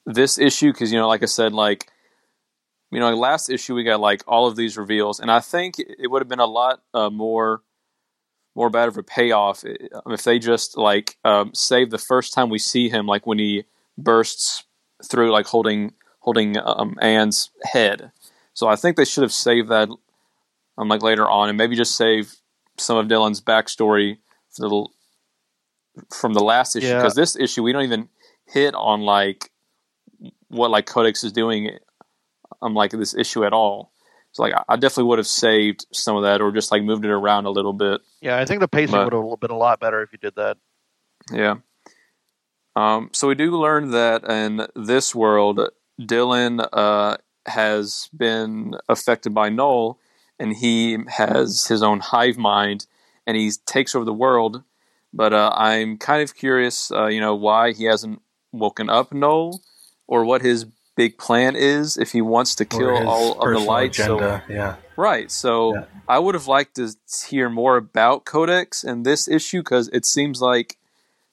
this 0.06 0.38
issue, 0.38 0.72
because 0.72 0.92
you 0.92 1.00
know, 1.00 1.08
like 1.08 1.24
I 1.24 1.28
said, 1.28 1.54
like, 1.54 1.90
you 2.92 3.00
know, 3.00 3.16
last 3.16 3.50
issue 3.50 3.76
we 3.76 3.84
got 3.84 4.00
like 4.00 4.24
all 4.28 4.48
of 4.48 4.56
these 4.56 4.78
reveals, 4.78 5.20
and 5.20 5.32
I 5.32 5.40
think 5.40 5.80
it 5.80 6.10
would 6.10 6.22
have 6.22 6.30
been 6.30 6.40
a 6.40 6.46
lot 6.46 6.82
uh, 6.94 7.10
more. 7.10 7.62
More 8.56 8.70
bad 8.70 8.88
of 8.88 9.00
a 9.00 9.02
payoff 9.02 9.64
if 9.66 10.24
they 10.24 10.38
just 10.38 10.78
like 10.78 11.18
um, 11.26 11.56
save 11.56 11.90
the 11.90 11.98
first 11.98 12.36
time 12.36 12.52
we 12.52 12.60
see 12.60 12.88
him, 12.88 13.08
like 13.08 13.26
when 13.26 13.40
he 13.40 13.64
bursts 13.98 14.64
through 15.04 15.32
like 15.32 15.48
holding 15.48 15.94
holding 16.20 16.58
um, 16.64 16.96
Anne's 17.02 17.50
head. 17.64 18.12
So 18.54 18.68
I 18.68 18.76
think 18.76 18.96
they 18.96 19.06
should 19.06 19.24
have 19.24 19.34
saved 19.34 19.70
that 19.70 19.90
um, 20.77 20.88
like 20.88 21.01
later 21.01 21.30
on, 21.30 21.50
and 21.50 21.58
maybe 21.58 21.75
just 21.75 21.96
save 21.96 22.34
some 22.77 22.98
of 22.98 23.08
Dylan's 23.08 23.42
backstory 23.42 24.18
for 24.56 24.70
the, 24.70 24.88
from 26.15 26.34
the 26.34 26.44
last 26.44 26.75
issue 26.75 26.88
Yeah. 26.88 26.96
because 26.98 27.15
this 27.15 27.36
issue 27.36 27.63
we 27.63 27.72
don't 27.74 27.84
even 27.84 28.10
hit 28.48 28.74
on 28.75 29.01
like 29.01 29.51
what 30.50 30.72
like 30.72 30.86
Codex 30.86 31.24
is 31.24 31.32
doing 31.32 31.77
um 32.62 32.74
like 32.74 32.92
this 32.92 33.13
issue 33.15 33.44
at 33.46 33.53
all. 33.53 33.92
So 34.32 34.44
like 34.44 34.53
I- 34.53 34.63
I 34.70 34.75
definitely 34.75 35.06
would 35.06 35.20
have 35.20 35.27
saved 35.27 35.86
some 35.92 36.15
of 36.15 36.24
that 36.24 36.42
or 36.42 36.51
just 36.51 36.72
like 36.72 36.84
moved 36.84 37.06
it 37.06 37.12
around 37.12 37.46
a 37.46 37.51
little 37.51 37.74
bit. 37.74 38.01
Yeah, 38.22 38.38
I 38.39 38.46
think 38.46 38.60
the 38.60 38.68
pacing 38.68 38.92
But- 38.94 39.13
would 39.13 39.32
have 39.32 39.39
been 39.39 39.51
a 39.51 39.58
lot 39.58 39.80
better 39.80 40.01
if 40.01 40.12
you 40.12 40.18
did 40.18 40.36
that. 40.36 40.58
Yeah. 41.32 41.56
Um, 42.75 43.10
so 43.13 43.27
we 43.27 43.36
do 43.36 43.51
learn 43.56 43.92
that 43.92 44.24
in 44.27 44.65
this 44.75 45.13
world, 45.13 45.60
Dylan 46.01 46.68
uh, 46.74 47.18
has 47.46 48.10
been 48.18 48.74
affected 48.89 49.34
by 49.34 49.50
Knull, 49.50 50.00
and 50.40 50.56
he 50.56 50.98
has 51.08 51.68
his 51.68 51.84
own 51.84 52.00
hive 52.00 52.38
mind, 52.38 52.88
and 53.25 53.38
he 53.38 53.52
takes 53.66 53.96
over 53.96 54.06
the 54.06 54.13
world. 54.13 54.63
But 55.13 55.34
uh, 55.34 55.52
I'm 55.56 55.98
kind 55.98 56.24
of 56.24 56.36
curious, 56.36 56.92
uh, 56.92 57.06
you 57.08 57.22
know, 57.22 57.36
why 57.36 57.74
he 57.74 57.84
hasn't 57.86 58.22
woken 58.52 58.90
up 58.90 59.13
Knull 59.13 59.62
or 60.08 60.25
what 60.25 60.42
his 60.42 60.66
big 60.96 61.18
plan 61.18 61.56
is 61.56 61.98
if 61.98 62.12
he 62.12 62.22
wants 62.22 62.56
to 62.56 62.66
kill 62.66 63.08
all 63.08 63.34
of 63.34 63.54
the 63.54 63.60
lights. 63.60 63.98
So 63.98 64.20
yeah. 64.50 64.75
Right. 64.96 65.32
So 65.32 65.75
Yeah. 65.75 65.86
I 66.08 66.20
would 66.20 66.36
have 66.36 66.48
liked 66.48 66.75
to 66.75 66.94
hear 67.28 67.50
more 67.50 67.78
about 67.78 68.25
Codex 68.25 68.84
and 68.84 69.06
this 69.06 69.28
issue 69.28 69.60
because 69.62 69.88
it 69.90 70.06
seems 70.06 70.42
like 70.42 70.78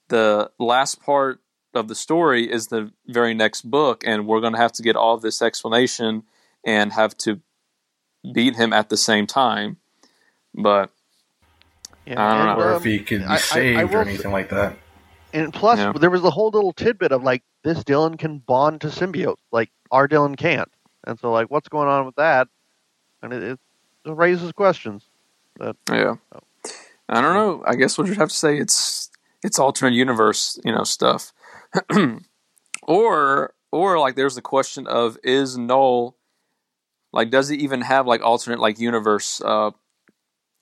the 0.08 0.50
last 0.58 1.02
part 1.02 1.40
of 1.74 1.88
the 1.88 1.94
story 1.94 2.50
is 2.50 2.68
the 2.68 2.92
very 3.06 3.34
next 3.34 3.62
book, 3.62 4.02
and 4.06 4.26
we're 4.26 4.40
going 4.40 4.54
to 4.54 4.58
have 4.58 4.72
to 4.72 4.82
get 4.82 4.96
all 4.96 5.16
this 5.18 5.40
explanation 5.42 6.24
and 6.64 6.92
have 6.92 7.16
to 7.18 7.40
beat 8.34 8.56
him 8.56 8.72
at 8.72 8.88
the 8.88 8.96
same 8.96 9.26
time. 9.26 9.76
But 10.54 10.90
Yeah, 12.06 12.22
I 12.22 12.38
don't 12.38 12.48
and, 12.48 12.58
know. 12.58 12.64
Or 12.64 12.70
um, 12.72 12.76
if 12.76 12.84
he 12.84 12.98
could 13.00 13.20
be 13.20 13.24
I- 13.24 13.30
I- 13.30 13.34
I 13.34 13.38
saved 13.38 13.94
or 13.94 14.00
s- 14.02 14.06
anything 14.08 14.32
like 14.32 14.48
that. 14.50 14.76
And 15.32 15.52
plus, 15.52 15.78
Yeah. 15.78 15.92
there 15.92 16.10
was 16.10 16.22
the 16.22 16.30
whole 16.30 16.50
little 16.50 16.72
tidbit 16.72 17.12
of 17.12 17.22
like 17.22 17.42
this 17.62 17.84
Dylan 17.84 18.18
can 18.18 18.38
bond 18.38 18.80
to 18.80 18.88
symbiotes, 18.88 19.36
like 19.52 19.70
our 19.92 20.08
Dylan 20.08 20.36
can't. 20.36 20.68
And 21.06 21.18
so, 21.20 21.30
like, 21.30 21.50
what's 21.50 21.68
going 21.68 21.88
on 21.88 22.04
with 22.04 22.16
that? 22.16 22.48
And 23.22 23.32
it, 23.32 23.42
it 23.42 23.58
raises 24.04 24.50
questions. 24.52 25.04
yeah, 25.60 26.14
I 27.08 27.20
don't 27.20 27.34
know. 27.34 27.62
I 27.66 27.74
guess 27.76 27.96
we'll 27.96 28.06
just 28.06 28.18
have 28.18 28.28
to 28.30 28.34
say 28.34 28.58
it's 28.58 29.10
it's 29.42 29.58
alternate 29.58 29.94
universe, 29.94 30.58
you 30.64 30.72
know, 30.72 30.84
stuff. 30.84 31.32
or 32.82 33.54
or 33.70 33.98
like 33.98 34.16
there's 34.16 34.34
the 34.34 34.42
question 34.42 34.86
of 34.86 35.16
is 35.22 35.56
Knull 35.56 36.16
like 37.12 37.30
does 37.30 37.48
he 37.48 37.56
even 37.58 37.80
have 37.82 38.06
like 38.06 38.22
alternate 38.22 38.60
like 38.60 38.78
universe 38.78 39.40
uh 39.44 39.70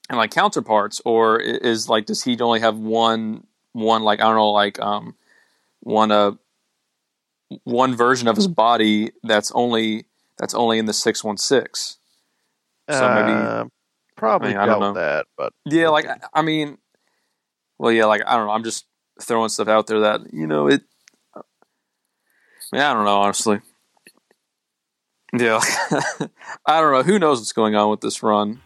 and 0.09 0.17
like 0.19 0.31
counterparts 0.31 1.01
or 1.05 1.39
is 1.41 1.89
like 1.89 2.07
does 2.07 2.23
he 2.25 2.39
only 2.41 2.61
have 2.61 2.77
one 2.79 3.47
one 3.73 4.03
like 4.03 4.21
I 4.21 4.25
don't 4.25 4.37
know 4.37 4.51
like 4.51 4.79
um 4.81 5.15
one 5.81 6.11
uh 6.11 6.33
one 7.65 7.95
version 7.97 8.29
of 8.29 8.37
his 8.37 8.49
body 8.49 9.13
that's 9.23 9.51
only 9.53 10.07
that's 10.39 10.55
only 10.55 10.79
in 10.79 10.87
the 10.87 10.93
616 10.93 11.99
So 12.91 13.09
maybe- 13.15 13.33
Uh, 13.33 13.65
probably 14.17 14.49
I 14.49 14.51
mean, 14.53 14.59
I 14.61 14.67
don't 14.67 14.81
know. 14.81 14.93
that, 14.95 15.27
but 15.37 15.53
Yeah, 15.65 15.89
like 15.89 16.07
I- 16.07 16.19
I 16.35 16.43
mean, 16.43 16.79
well, 17.79 17.93
yeah, 17.93 18.05
like 18.07 18.23
I 18.27 18.37
don't 18.37 18.47
know. 18.47 18.53
I'm 18.53 18.65
just 18.65 18.87
throwing 19.21 19.49
stuff 19.49 19.69
out 19.69 19.87
there 19.87 20.01
that 20.01 20.33
you 20.33 20.47
know 20.47 20.69
it. 20.69 20.83
I 21.35 21.41
mean, 22.73 22.83
I 22.83 22.93
don't 22.93 23.05
know, 23.05 23.19
honestly. 23.21 23.61
Yeah, 25.39 25.61
I 26.67 26.81
don't 26.81 26.93
know. 26.93 27.03
Who 27.03 27.19
knows 27.19 27.39
what's 27.39 27.53
going 27.53 27.75
on 27.75 27.91
with 27.91 28.01
this 28.01 28.23
run? 28.23 28.61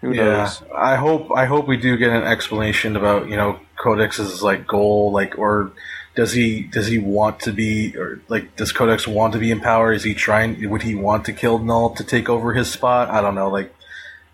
Who 0.00 0.12
yeah, 0.12 0.24
knows? 0.24 0.62
I 0.74 0.96
hope 0.96 1.30
I 1.34 1.46
hope 1.46 1.68
we 1.68 1.76
do 1.76 1.96
get 1.96 2.10
an 2.10 2.24
explanation 2.24 2.96
about 2.96 3.28
you 3.28 3.36
know 3.36 3.60
Codex's 3.78 4.42
like 4.42 4.66
goal, 4.66 5.12
like 5.12 5.38
or 5.38 5.72
does 6.14 6.32
he 6.32 6.62
does 6.62 6.88
he 6.88 6.98
want 6.98 7.40
to 7.40 7.52
be 7.52 7.96
or 7.96 8.20
like 8.28 8.56
does 8.56 8.72
Codex 8.72 9.06
want 9.06 9.32
to 9.34 9.38
be 9.38 9.50
in 9.50 9.60
power? 9.60 9.92
Is 9.92 10.02
he 10.02 10.14
trying? 10.14 10.68
Would 10.68 10.82
he 10.82 10.94
want 10.94 11.24
to 11.26 11.32
kill 11.32 11.58
Knull 11.58 11.90
to 11.94 12.04
take 12.04 12.28
over 12.28 12.52
his 12.52 12.70
spot? 12.70 13.10
I 13.10 13.20
don't 13.20 13.34
know. 13.34 13.48
Like 13.48 13.74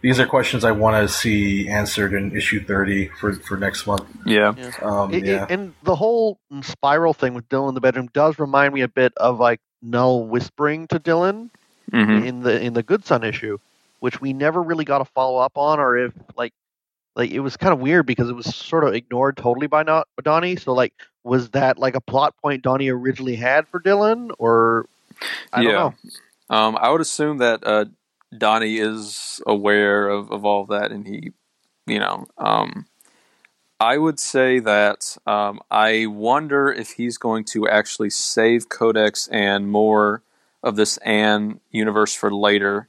these 0.00 0.20
are 0.20 0.26
questions 0.26 0.64
I 0.64 0.70
want 0.72 0.96
to 0.96 1.12
see 1.12 1.68
answered 1.68 2.12
in 2.14 2.36
issue 2.36 2.64
thirty 2.64 3.08
for 3.20 3.32
for 3.34 3.56
next 3.56 3.86
month. 3.86 4.04
Yeah, 4.24 4.54
Um, 4.82 5.12
It- 5.12 5.24
it- 5.24 5.26
yeah, 5.26 5.46
and 5.48 5.74
the 5.82 5.96
whole 5.96 6.38
spiral 6.62 7.14
thing 7.14 7.34
with 7.34 7.48
Dylan 7.48 7.70
in 7.70 7.74
the 7.74 7.80
bedroom 7.80 8.08
does 8.12 8.38
remind 8.38 8.74
me 8.74 8.82
a 8.82 8.88
bit 8.88 9.12
of 9.16 9.38
like 9.40 9.60
Knull 9.82 10.26
whispering 10.26 10.86
to 10.88 10.98
Dylan 11.00 11.50
hmm 11.90 12.22
in 12.22 12.40
the 12.40 12.60
in 12.60 12.74
the 12.74 12.82
Good 12.82 13.04
Son 13.04 13.24
issue, 13.24 13.58
which 14.00 14.20
we 14.20 14.32
never 14.32 14.62
really 14.62 14.84
got 14.84 15.00
a 15.00 15.04
follow 15.04 15.38
up 15.38 15.52
on, 15.56 15.80
or 15.80 15.96
if 15.96 16.12
like 16.36 16.52
like 17.16 17.30
it 17.32 17.40
was 17.40 17.56
kind 17.56 17.72
of 17.72 17.80
weird 17.80 18.06
because 18.06 18.28
it 18.30 18.34
was 18.36 18.54
sort 18.54 18.84
of 18.84 18.94
ignored 18.94 19.36
totally 19.36 19.66
by 19.66 19.82
not 19.82 20.06
Donny. 20.22 20.54
So 20.56 20.72
like, 20.72 20.92
was 21.24 21.50
that 21.50 21.76
like 21.78 21.96
a 21.96 22.00
plot 22.00 22.34
point 22.40 22.62
Donny 22.62 22.88
originally 22.90 23.34
had 23.34 23.66
for 23.66 23.80
Dylan, 23.80 24.30
or 24.38 24.86
I 25.52 25.62
don't 25.62 25.72
Yeah. 25.72 25.78
know. 25.78 25.94
Um, 26.50 26.78
I 26.80 26.90
would 26.90 27.00
assume 27.00 27.38
that 27.38 27.66
uh, 27.66 27.86
Donny 28.36 28.78
is 28.78 29.40
aware 29.46 30.08
of, 30.08 30.30
of 30.30 30.44
all 30.44 30.62
of 30.62 30.68
that, 30.68 30.92
and 30.92 31.06
he, 31.06 31.32
you 31.86 31.98
know, 31.98 32.26
um, 32.36 32.86
I 33.80 33.96
would 33.96 34.18
say 34.18 34.58
that 34.58 35.16
um, 35.26 35.60
I 35.70 36.06
wonder 36.06 36.70
if 36.70 36.92
he's 36.92 37.16
going 37.16 37.44
to 37.46 37.68
actually 37.68 38.10
save 38.10 38.68
Codex 38.68 39.28
and 39.28 39.70
more 39.70 40.22
of 40.62 40.76
this 40.76 40.96
Anne 40.98 41.60
universe 41.70 42.14
for 42.14 42.34
later, 42.34 42.88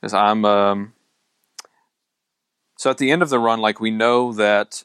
because 0.00 0.14
I'm. 0.14 0.44
Um, 0.44 0.92
so 2.76 2.90
at 2.90 2.98
the 2.98 3.12
end 3.12 3.22
of 3.22 3.30
the 3.30 3.38
run, 3.38 3.60
like 3.60 3.80
we 3.80 3.90
know 3.90 4.32
that 4.32 4.84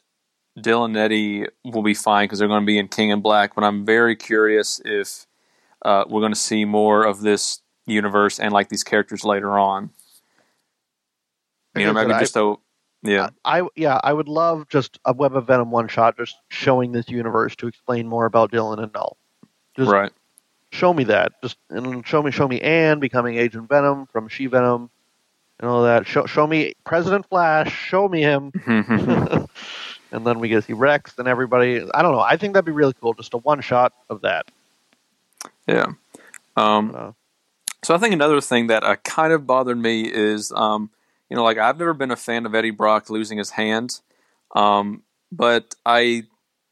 Dylan 0.58 0.86
and 0.86 0.96
Eddie 0.96 1.46
will 1.64 1.82
be 1.82 1.94
fine 1.94 2.24
because 2.24 2.38
they're 2.38 2.48
going 2.48 2.62
to 2.62 2.66
be 2.66 2.78
in 2.78 2.88
King 2.88 3.10
in 3.10 3.20
Black, 3.20 3.54
but 3.54 3.64
I'm 3.64 3.84
very 3.84 4.16
curious 4.16 4.80
if 4.84 5.26
uh, 5.84 6.04
we're 6.08 6.20
going 6.20 6.32
to 6.32 6.38
see 6.38 6.64
more 6.64 7.04
of 7.04 7.20
this 7.20 7.60
universe 7.86 8.38
and 8.38 8.52
like 8.52 8.68
these 8.68 8.84
characters 8.84 9.24
later 9.24 9.58
on. 9.58 9.90
You 11.76 11.86
know, 11.86 11.92
Like 11.92 12.06
I 12.06 12.08
maybe 12.08 12.20
just 12.20 12.36
a 12.36 12.56
yeah, 13.02 13.30
I 13.44 13.66
yeah, 13.76 13.98
I 14.04 14.12
would 14.12 14.28
love 14.28 14.68
just 14.68 14.98
a 15.04 15.12
Web 15.12 15.34
of 15.34 15.46
Venom 15.46 15.70
one 15.70 15.88
shot, 15.88 16.18
just 16.18 16.36
showing 16.48 16.92
this 16.92 17.08
universe 17.08 17.56
to 17.56 17.66
explain 17.66 18.06
more 18.06 18.26
about 18.26 18.52
Dylan 18.52 18.82
and 18.82 18.92
Knull. 18.92 19.16
Just 19.76 19.90
right. 19.90 20.12
show 20.70 20.92
me 20.92 21.04
that. 21.04 21.32
Just 21.42 21.56
and 21.70 22.06
show 22.06 22.22
me 22.22 22.30
show 22.30 22.46
me 22.46 22.60
Anne 22.60 23.00
becoming 23.00 23.36
Agent 23.36 23.68
Venom 23.68 24.06
from 24.06 24.28
She 24.28 24.46
Venom 24.46 24.90
and 25.60 25.70
all 25.70 25.82
that. 25.84 26.06
Show 26.06 26.26
show 26.26 26.46
me 26.46 26.74
President 26.84 27.26
Flash. 27.26 27.72
Show 27.72 28.06
me 28.06 28.20
him. 28.20 28.52
and 28.66 30.26
then 30.26 30.38
we 30.38 30.48
get 30.48 30.56
to 30.56 30.62
see 30.62 30.72
Rex 30.74 31.14
and 31.18 31.26
everybody. 31.26 31.82
I 31.94 32.02
don't 32.02 32.12
know. 32.12 32.20
I 32.20 32.36
think 32.36 32.52
that'd 32.52 32.66
be 32.66 32.72
really 32.72 32.94
cool. 33.00 33.14
Just 33.14 33.32
a 33.32 33.38
one 33.38 33.62
shot 33.62 33.94
of 34.10 34.20
that. 34.22 34.50
yeah. 35.66 35.86
Um, 36.56 37.14
So 37.82 37.94
I 37.94 37.98
think 37.98 38.12
another 38.12 38.40
thing 38.40 38.66
that 38.68 38.82
uh, 38.84 38.96
kind 38.96 39.32
of 39.32 39.46
bothered 39.46 39.78
me 39.78 40.02
is, 40.02 40.52
um, 40.52 40.90
you 41.30 41.36
know, 41.36 41.44
like 41.44 41.58
I've 41.58 41.78
never 41.78 41.94
been 41.94 42.10
a 42.10 42.16
fan 42.16 42.44
of 42.46 42.54
Eddie 42.54 42.70
Brock 42.70 43.08
losing 43.08 43.38
his 43.38 43.50
hand, 43.50 44.00
um, 44.54 45.02
but 45.32 45.74
I 45.86 46.24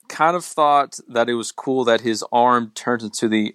kind 0.09 0.37
of 0.37 0.45
thought 0.45 0.99
that 1.09 1.29
it 1.29 1.35
was 1.35 1.53
cool 1.53 1.85
that 1.85 2.01
his 2.01 2.25
arm 2.33 2.73
turns 2.75 3.05
into 3.05 3.29
the 3.29 3.55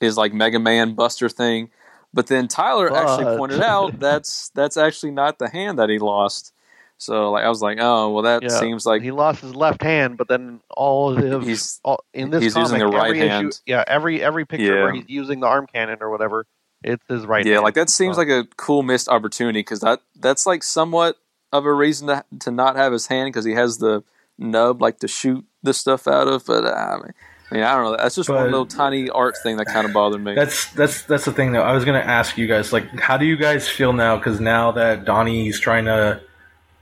his 0.00 0.16
like 0.16 0.32
Mega 0.32 0.58
Man 0.58 0.94
Buster 0.94 1.28
thing. 1.28 1.70
But 2.14 2.28
then 2.28 2.48
Tyler 2.48 2.94
actually 2.96 3.26
pointed 3.36 3.60
out 3.62 3.92
that's 4.00 4.50
that's 4.54 4.76
actually 4.76 5.12
not 5.12 5.38
the 5.38 5.48
hand 5.48 5.78
that 5.78 5.88
he 5.90 5.98
lost. 5.98 6.52
So 6.98 7.30
like 7.30 7.44
I 7.44 7.48
was 7.48 7.60
like, 7.62 7.78
oh 7.80 8.10
well, 8.10 8.22
that 8.22 8.42
Yeah. 8.42 8.58
seems 8.58 8.86
like 8.86 9.02
he 9.02 9.10
lost 9.10 9.42
his 9.42 9.54
left 9.54 9.82
hand, 9.82 10.16
but 10.16 10.28
then 10.28 10.60
all 10.70 11.10
of 11.16 11.18
his 11.42 11.46
he's 11.46 11.80
all, 11.84 12.02
in 12.14 12.30
this 12.30 12.42
he's 12.42 12.54
comic, 12.54 12.70
using 12.70 12.82
a 12.82 12.88
right 12.88 13.08
every 13.08 13.20
issue, 13.20 13.50
yeah, 13.66 13.84
every 13.86 14.22
every 14.22 14.46
picture 14.46 14.74
Yeah. 14.76 14.82
where 14.82 14.92
he's 14.92 15.04
using 15.08 15.40
the 15.40 15.46
arm 15.46 15.66
cannon 15.66 15.98
or 16.00 16.10
whatever, 16.10 16.46
it's 16.82 17.02
his 17.08 17.26
right. 17.26 17.44
yeah, 17.44 17.54
hand. 17.54 17.64
like 17.64 17.74
that 17.74 17.90
seems 17.90 18.16
So- 18.16 18.22
like 18.22 18.28
a 18.28 18.44
cool 18.56 18.82
missed 18.82 19.08
opportunity 19.08 19.60
because 19.60 19.80
that 19.80 20.00
that's 20.18 20.46
like 20.46 20.62
somewhat 20.62 21.16
of 21.52 21.64
a 21.64 21.72
reason 21.72 22.08
to 22.08 22.24
to 22.40 22.50
not 22.50 22.76
have 22.76 22.92
his 22.92 23.06
hand 23.06 23.28
because 23.28 23.44
he 23.44 23.52
has 23.52 23.78
the 23.78 24.02
nub 24.38 24.82
like 24.82 24.98
to 25.00 25.08
shoot 25.08 25.44
the 25.62 25.72
stuff 25.74 26.06
out 26.06 26.28
of. 26.28 26.44
But 26.46 26.64
uh, 26.64 26.68
I 26.70 26.96
mean, 26.96 27.12
I 27.50 27.54
mean, 27.54 27.62
I 27.64 27.74
don't 27.74 27.84
know. 27.84 27.96
That's 27.96 28.14
just 28.16 28.28
one 28.28 28.44
little 28.44 28.66
tiny 28.66 29.08
art 29.08 29.36
thing 29.42 29.56
that 29.56 29.66
kind 29.66 29.86
of 29.86 29.92
bothered 29.92 30.22
me. 30.22 30.34
That's 30.34 30.72
that's 30.72 31.02
that's 31.02 31.24
the 31.24 31.32
thing 31.32 31.52
though. 31.52 31.62
I 31.62 31.72
was 31.72 31.84
gonna 31.84 31.98
ask 32.00 32.36
you 32.36 32.46
guys 32.46 32.72
like, 32.72 32.88
how 32.98 33.16
do 33.16 33.24
you 33.24 33.36
guys 33.36 33.68
feel 33.68 33.92
now? 33.92 34.16
Because 34.16 34.40
now 34.40 34.72
that 34.72 35.04
Donny's 35.04 35.58
trying 35.60 35.84
to, 35.86 36.20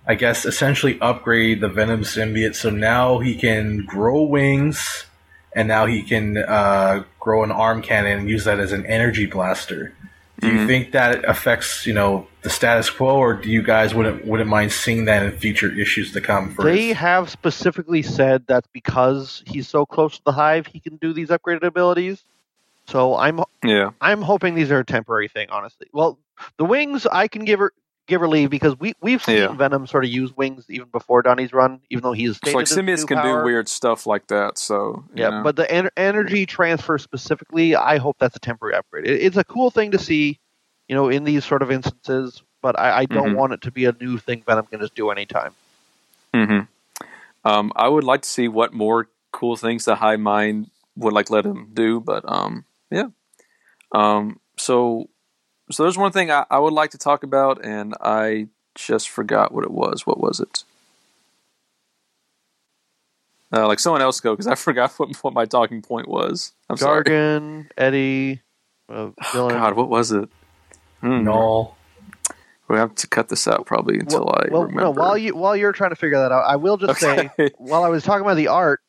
I 0.06 0.14
guess, 0.14 0.44
essentially 0.46 0.98
upgrade 1.00 1.60
the 1.60 1.68
Venom 1.68 2.00
symbiote, 2.00 2.54
so 2.56 2.70
now 2.70 3.18
he 3.18 3.34
can 3.36 3.84
grow 3.84 4.22
wings, 4.22 5.04
and 5.54 5.68
now 5.68 5.87
he 5.87 6.02
can 6.02 6.37
uh, 6.38 7.04
grow 7.20 7.42
an 7.44 7.50
arm 7.52 7.82
cannon 7.82 8.18
and 8.20 8.28
use 8.28 8.44
that 8.44 8.58
as 8.61 8.73
an 8.73 8.84
energy 8.87 9.26
blaster. 9.26 9.92
Do 10.40 10.49
you 10.49 10.58
Mhm. 10.58 10.66
think 10.66 10.92
that 10.92 11.25
affects 11.25 11.87
you 11.87 11.94
know 11.94 12.26
the 12.42 12.50
status 12.50 12.90
quo, 12.90 13.16
or 13.16 13.34
do 13.34 13.49
you 13.49 13.62
guys 13.62 13.94
wouldn't 13.94 14.26
wouldn't 14.26 14.50
mind 14.50 14.73
seeing 14.73 15.04
that 15.06 15.23
in 15.23 15.30
future 15.32 15.70
issues 15.70 16.12
to 16.12 16.20
come? 16.20 16.54
For 16.54 16.64
They 16.64 16.92
have 16.92 17.30
specifically 17.30 18.02
said 18.02 18.46
that 18.49 18.64
because 18.73 19.42
he's 19.46 19.68
so 19.68 19.87
close 19.87 20.18
to 20.18 20.25
the 20.25 20.32
hive, 20.32 20.66
he 20.66 20.80
can 20.80 20.96
do 20.96 21.12
these 21.12 21.28
upgraded 21.28 21.62
abilities. 21.62 22.25
So 22.88 23.16
I'm 23.16 23.40
yeah, 23.64 23.90
I'm 24.00 24.23
hoping 24.23 24.54
these 24.54 24.70
are 24.73 24.80
a 24.80 24.84
temporary 24.84 25.28
thing, 25.28 25.49
honestly. 25.50 25.87
Well, 25.92 26.18
the 26.58 26.64
wings 26.64 27.06
I 27.06 27.28
can 27.28 27.44
give 27.44 27.61
her 27.61 27.73
give 28.06 28.20
her 28.20 28.28
leave 28.28 28.50
because 28.50 28.78
we 28.78 28.94
we've 29.00 29.23
seen 29.23 29.37
Yeah. 29.37 29.54
Venom 29.54 29.87
sort 29.87 30.04
of 30.04 30.11
use 30.11 30.37
wings 30.37 30.64
even 30.68 30.88
before 30.88 31.23
Donny's 31.23 31.52
run, 31.52 31.80
even 31.90 32.02
though 32.02 32.12
he's 32.12 32.38
it's 32.42 32.54
like 32.54 32.68
his 32.68 32.78
symbiotes 32.78 33.06
can 33.06 33.18
power. 33.18 33.40
do 33.40 33.44
weird 33.44 33.68
stuff 33.68 34.06
like 34.06 34.26
that. 34.28 34.58
So 34.58 35.04
Yeah, 35.14 35.30
know. 35.30 35.42
but 35.42 35.56
the 35.56 35.70
en- 35.70 35.90
energy 35.96 36.46
transfer 36.46 36.99
specifically, 36.99 37.76
I 37.76 37.99
hope 37.99 38.16
that's 38.18 38.37
a 38.37 38.40
temporary 38.40 38.76
upgrade. 38.76 39.06
It, 39.06 39.23
it's 39.23 39.37
a 39.37 39.44
cool 39.44 39.70
thing 39.70 39.92
to 39.92 39.99
see, 39.99 40.38
you 40.88 40.94
know, 40.94 41.08
in 41.08 41.25
these 41.25 41.44
sort 41.44 41.62
of 41.62 41.70
instances. 41.70 42.42
But 42.62 42.78
I, 42.78 43.00
I 43.00 43.04
don't 43.06 43.32
Mhm. 43.32 43.37
want 43.37 43.52
it 43.52 43.61
to 43.62 43.70
be 43.70 43.84
a 43.84 43.92
new 44.00 44.16
thing 44.18 44.42
Venom 44.46 44.66
can 44.66 44.80
just 44.80 44.94
do 44.94 45.11
anytime. 45.11 45.52
hmm 46.34 46.61
Um, 47.44 47.73
I 47.76 47.88
would 47.88 48.04
like 48.04 48.23
to 48.23 48.28
see 48.28 48.49
what 48.49 48.73
more 48.73 49.08
cool 49.32 49.56
things 49.56 49.84
the 49.84 49.94
Hive 49.96 50.20
Mind 50.20 50.70
would 50.96 51.12
like 51.12 51.28
let 51.30 51.44
him 51.44 51.70
do, 51.75 52.00
but 52.00 52.25
um, 52.26 52.64
yeah. 52.90 53.08
Um, 53.92 54.40
so 54.56 55.08
so 55.71 55.83
there's 55.83 55.99
one 55.99 56.12
thing 56.12 56.30
I, 56.30 56.44
I 56.50 56.59
would 56.59 56.73
like 56.73 56.90
to 56.90 56.99
talk 56.99 57.23
about, 57.23 57.64
and 57.64 57.94
I 58.00 58.49
just 58.75 59.09
forgot 59.09 59.52
what 59.52 59.64
it 59.64 59.71
was. 59.71 60.06
What 60.06 60.21
was 60.21 60.40
it? 60.40 60.64
Uh, 63.52 63.66
like 63.68 63.78
someone 63.78 64.02
else 64.02 64.21
go 64.21 64.33
because 64.33 64.47
I 64.47 64.54
forgot 64.56 64.92
what, 64.94 65.14
what 65.23 65.33
my 65.33 65.44
talking 65.44 65.83
point 65.83 66.09
was. 66.09 66.52
I'm 66.68 66.76
sorry. 66.76 67.04
Gargan, 67.04 67.68
Eddie, 67.78 68.42
uh, 68.88 68.92
Oh, 68.94 69.14
Dylan. 69.23 69.50
God, 69.50 69.75
what 69.76 69.88
was 69.88 70.12
it? 70.12 70.28
Hmm. 71.00 71.25
no. 71.25 71.75
We 72.66 72.76
have 72.78 72.94
to 72.94 73.06
cut 73.06 73.28
this 73.28 73.47
out 73.47 73.66
probably 73.66 73.99
until 73.99 74.25
well, 74.25 74.37
I 74.37 74.49
well, 74.50 74.62
remember. 74.62 74.85
no. 74.85 74.90
While 74.90 75.18
you 75.18 75.37
while 75.37 75.54
you're 75.54 75.73
trying 75.73 75.90
to 75.90 75.97
figure 75.97 76.18
that 76.18 76.33
out, 76.33 76.44
I 76.49 76.56
will 76.56 76.78
just 76.78 76.99
say 76.99 77.30
while 77.59 77.85
I 77.85 77.88
was 77.88 78.02
talking 78.02 78.23
about 78.23 78.37
the 78.37 78.49
art, 78.49 78.80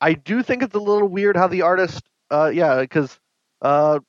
I 0.00 0.14
do 0.14 0.42
think 0.42 0.62
it's 0.62 0.74
a 0.74 0.78
little 0.78 1.06
weird 1.06 1.36
how 1.36 1.46
the 1.46 1.60
artist, 1.62 2.02
uh, 2.30 2.50
yeah, 2.52 2.80
because 2.80 3.20
uh, 3.60 4.00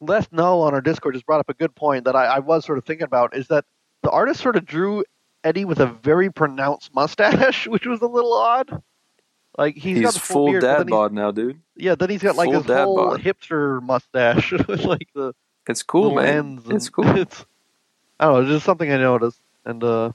Les 0.00 0.26
Null 0.32 0.62
on 0.62 0.74
our 0.74 0.80
Discord 0.80 1.14
just 1.14 1.26
brought 1.26 1.40
up 1.40 1.48
a 1.48 1.54
good 1.54 1.74
point 1.74 2.04
that 2.04 2.16
I, 2.16 2.24
I 2.24 2.38
was 2.38 2.64
sort 2.64 2.78
of 2.78 2.84
thinking 2.84 3.04
about 3.04 3.36
is 3.36 3.48
that 3.48 3.64
the 4.02 4.10
artist 4.10 4.40
sort 4.40 4.56
of 4.56 4.64
drew 4.64 5.04
Eddie 5.44 5.64
with 5.64 5.80
a 5.80 5.86
very 5.86 6.30
pronounced 6.30 6.94
mustache, 6.94 7.66
which 7.68 7.86
was 7.86 8.00
a 8.02 8.06
little 8.06 8.32
odd. 8.32 8.82
Like 9.58 9.74
he's, 9.74 9.96
he's 9.96 10.04
got 10.04 10.14
the 10.14 10.20
full, 10.20 10.46
full 10.46 10.52
beard, 10.52 10.62
dad 10.62 10.86
bod 10.86 11.12
now, 11.12 11.30
dude. 11.30 11.60
Yeah, 11.76 11.94
then 11.94 12.08
he's 12.08 12.22
got 12.22 12.36
like 12.36 12.50
Full 12.50 12.62
dad 12.62 12.84
whole 12.84 12.96
bod. 12.96 13.20
hipster 13.20 13.82
mustache 13.82 14.52
with 14.68 14.84
like 14.84 15.08
the 15.14 15.34
It's 15.68 15.82
cool, 15.82 16.14
man. 16.14 16.62
It's 16.66 16.88
cool. 16.88 17.06
It's 17.18 17.44
I 18.18 18.24
don't 18.26 18.34
know, 18.34 18.40
it's 18.42 18.50
just 18.50 18.66
something 18.66 18.90
I 18.92 18.98
noticed, 18.98 19.40
and 19.64 19.82
uh, 19.82 20.12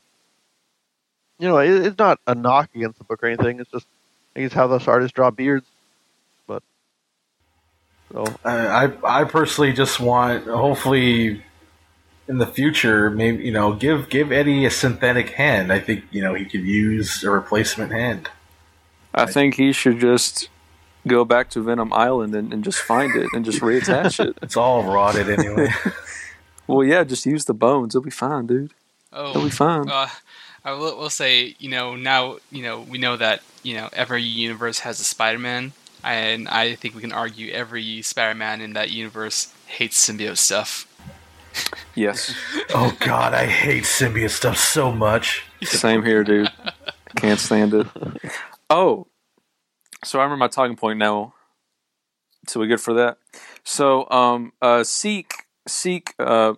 you 1.39 1.47
know, 1.47 1.57
it, 1.57 1.85
it's 1.85 1.97
not 1.97 2.19
a 2.27 2.35
knock 2.35 2.69
against 2.75 2.97
the 2.99 3.03
book 3.03 3.21
or 3.23 3.27
anything. 3.27 3.59
It's 3.59 3.71
just 3.71 3.85
I 3.85 4.39
think 4.39 4.45
it's 4.45 4.55
how 4.55 4.67
those 4.67 4.87
artists 4.87 5.13
draw 5.13 5.31
beards. 5.31 5.67
But 8.15 8.27
so 8.27 8.35
I, 8.45 8.85
I 8.85 9.21
I 9.21 9.23
personally 9.25 9.73
just 9.73 9.99
want, 9.99 10.45
hopefully, 10.45 11.43
in 12.27 12.37
the 12.37 12.47
future, 12.47 13.09
maybe 13.09 13.43
you 13.43 13.51
know, 13.51 13.73
give 13.73 14.09
give 14.09 14.31
Eddie 14.31 14.65
a 14.65 14.71
synthetic 14.71 15.31
hand. 15.31 15.71
I 15.71 15.79
think 15.79 16.05
you 16.11 16.21
know 16.21 16.33
he 16.33 16.45
could 16.45 16.63
use 16.63 17.23
a 17.23 17.29
replacement 17.29 17.91
hand. 17.91 18.29
I 19.13 19.25
think 19.25 19.55
he 19.55 19.71
should 19.71 19.99
just 19.99 20.49
go 21.07 21.23
back 21.23 21.49
to 21.51 21.61
Venom 21.61 21.93
Island 21.93 22.35
and, 22.35 22.51
and 22.51 22.63
just 22.63 22.81
find 22.81 23.15
it 23.15 23.27
and 23.33 23.45
just 23.45 23.61
reattach 23.61 24.25
it. 24.25 24.37
It's 24.41 24.57
all 24.57 24.83
rotted 24.83 25.29
anyway. 25.29 25.69
Well, 26.67 26.83
yeah, 26.83 27.03
just 27.03 27.27
use 27.27 27.45
the 27.45 27.53
bones. 27.53 27.93
It'll 27.93 28.03
be 28.03 28.09
fine, 28.09 28.47
dude. 28.47 28.73
Oh, 29.13 29.29
It'll 29.29 29.43
be 29.43 29.49
fine. 29.51 29.87
uh, 29.87 30.07
I 30.63 30.71
will, 30.71 30.97
will 30.97 31.11
say, 31.11 31.55
you 31.59 31.69
know, 31.69 31.95
now 31.95 32.37
you 32.51 32.63
know 32.63 32.81
we 32.81 32.97
know 32.97 33.15
that 33.17 33.43
you 33.61 33.75
know 33.75 33.87
every 33.93 34.23
universe 34.23 34.79
has 34.79 34.99
a 34.99 35.03
Spider-Man, 35.03 35.73
and 36.05 36.47
I 36.47 36.75
think 36.75 36.95
we 36.95 37.01
can 37.01 37.11
argue 37.11 37.51
every 37.51 38.01
Spider-Man 38.01 38.61
in 38.61 38.73
that 38.73 38.91
universe 38.91 39.53
hates 39.65 40.07
symbiote 40.07 40.37
stuff. 40.37 40.87
Yes. 41.97 42.35
oh 42.73 42.93
God, 42.99 43.33
I 43.33 43.45
hate 43.45 43.85
symbiote 43.85 44.31
stuff 44.31 44.57
so 44.57 44.91
much. 44.91 45.45
Same 45.63 46.03
here, 46.03 46.25
dude. 46.25 46.51
Can't 47.15 47.39
stand 47.39 47.73
it. 47.73 47.87
Oh, 48.69 49.07
so 50.03 50.19
I 50.19 50.23
remember 50.23 50.43
my 50.43 50.49
talking 50.49 50.75
point 50.75 50.99
now. 50.99 51.33
So 52.47 52.59
we 52.59 52.67
good 52.67 52.81
for 52.81 52.93
that? 52.95 53.17
So, 53.63 54.09
um, 54.09 54.51
uh, 54.61 54.83
Seek, 54.83 55.45
Seek, 55.67 56.13
uh, 56.19 56.55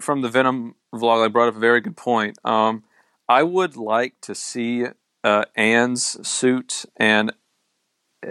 from 0.00 0.22
the 0.22 0.28
Venom 0.28 0.74
vlog, 0.94 1.24
I 1.24 1.28
brought 1.28 1.48
up 1.48 1.56
a 1.56 1.60
very 1.60 1.80
good 1.80 1.96
point. 1.96 2.36
Um, 2.44 2.82
I 3.28 3.42
would 3.42 3.76
like 3.76 4.14
to 4.22 4.34
see 4.34 4.86
uh, 5.24 5.44
Anne's 5.54 6.26
suit 6.26 6.84
and 6.96 7.32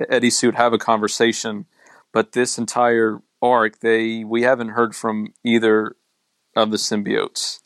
Eddie's 0.09 0.37
suit 0.37 0.55
have 0.55 0.73
a 0.73 0.77
conversation, 0.77 1.65
but 2.11 2.31
this 2.33 2.57
entire 2.57 3.21
arc, 3.41 3.79
they 3.79 4.23
we 4.23 4.41
haven't 4.43 4.69
heard 4.69 4.95
from 4.95 5.33
either 5.43 5.95
of 6.55 6.71
the 6.71 6.77
symbiotes. 6.77 7.59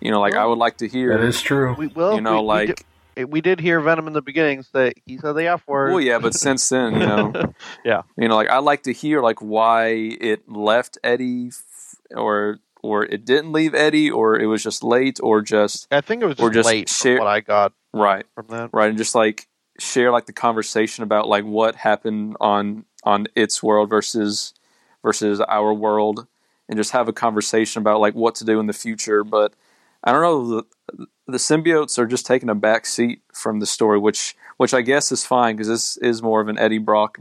You 0.00 0.10
know, 0.10 0.20
like 0.20 0.34
I 0.34 0.44
would 0.46 0.58
like 0.58 0.76
to 0.78 0.88
hear. 0.88 1.16
That 1.16 1.24
is 1.24 1.40
true. 1.40 1.74
we 1.74 1.86
will. 1.88 2.14
you 2.16 2.20
know, 2.20 2.42
we, 2.42 2.46
like 2.46 2.68
we 2.68 2.74
did, 3.22 3.32
we 3.32 3.40
did 3.40 3.60
hear 3.60 3.80
Venom 3.80 4.06
in 4.06 4.12
the 4.12 4.22
beginning 4.22 4.62
say 4.62 4.92
he 5.06 5.16
said 5.18 5.32
the 5.32 5.46
F 5.46 5.66
word. 5.66 5.90
Well, 5.92 6.00
yeah, 6.00 6.18
but 6.18 6.34
since 6.34 6.68
then, 6.68 6.94
you 6.94 7.06
know, 7.06 7.32
Yeah. 7.84 8.02
you 8.18 8.28
know, 8.28 8.36
like 8.36 8.48
I 8.50 8.58
like 8.58 8.82
to 8.84 8.92
hear 8.92 9.22
like 9.22 9.40
why 9.40 9.88
it 10.20 10.48
left 10.48 10.98
Eddie, 11.02 11.48
f- 11.48 11.96
or 12.14 12.58
or 12.82 13.04
it 13.04 13.24
didn't 13.24 13.52
leave 13.52 13.74
Eddie, 13.74 14.10
or 14.10 14.38
it 14.38 14.46
was 14.46 14.62
just 14.62 14.84
late, 14.84 15.18
or 15.22 15.40
just 15.40 15.88
I 15.90 16.02
think 16.02 16.22
it 16.22 16.26
was 16.26 16.38
Or 16.38 16.50
just, 16.50 16.58
just 16.58 16.66
late 16.66 16.88
share- 16.88 17.16
from 17.16 17.24
what 17.24 17.30
I 17.32 17.40
got 17.40 17.72
right, 17.94 18.26
from 18.34 18.46
that. 18.48 18.70
right, 18.72 18.90
and 18.90 18.98
just 18.98 19.14
like 19.14 19.48
share 19.78 20.10
like 20.10 20.26
the 20.26 20.32
conversation 20.32 21.02
about 21.04 21.28
like 21.28 21.44
what 21.44 21.76
happened 21.76 22.36
on 22.40 22.84
on 23.04 23.26
its 23.34 23.62
world 23.62 23.90
versus 23.90 24.54
versus 25.02 25.40
our 25.40 25.72
world, 25.72 26.26
and 26.68 26.78
just 26.78 26.92
have 26.92 27.08
a 27.08 27.12
conversation 27.12 27.80
about 27.80 28.00
like 28.00 28.14
what 28.14 28.34
to 28.36 28.44
do 28.44 28.60
in 28.60 28.66
the 28.66 28.72
future. 28.72 29.24
But 29.24 29.54
I 30.02 30.12
don't 30.12 30.22
know 30.22 30.46
the 30.46 31.06
the 31.26 31.38
symbiotes 31.38 31.98
are 31.98 32.06
just 32.06 32.26
taking 32.26 32.48
a 32.48 32.54
back 32.54 32.86
seat 32.86 33.22
from 33.32 33.60
the 33.60 33.66
story, 33.66 33.98
which 33.98 34.36
which 34.56 34.72
I 34.72 34.82
guess 34.82 35.10
is 35.12 35.24
fine 35.24 35.56
because 35.56 35.68
this 35.68 35.96
is 35.98 36.22
more 36.22 36.40
of 36.40 36.48
an 36.48 36.58
Eddie 36.58 36.78
Brock 36.78 37.18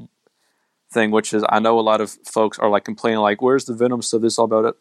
thing, 0.92 1.12
which 1.12 1.34
is 1.34 1.44
I 1.50 1.60
know 1.60 1.80
a 1.80 1.82
lot 1.82 2.02
of 2.02 2.18
folks 2.26 2.60
are 2.60 2.70
like 2.70 2.86
complaining 2.86 3.20
like, 3.20 3.42
"Where's 3.42 3.66
the 3.66 3.74
Venom 3.74 4.02
stuff? 4.02 4.22
This 4.22 4.38
all 4.38 4.46
about 4.46 4.66
it, 4.66 4.76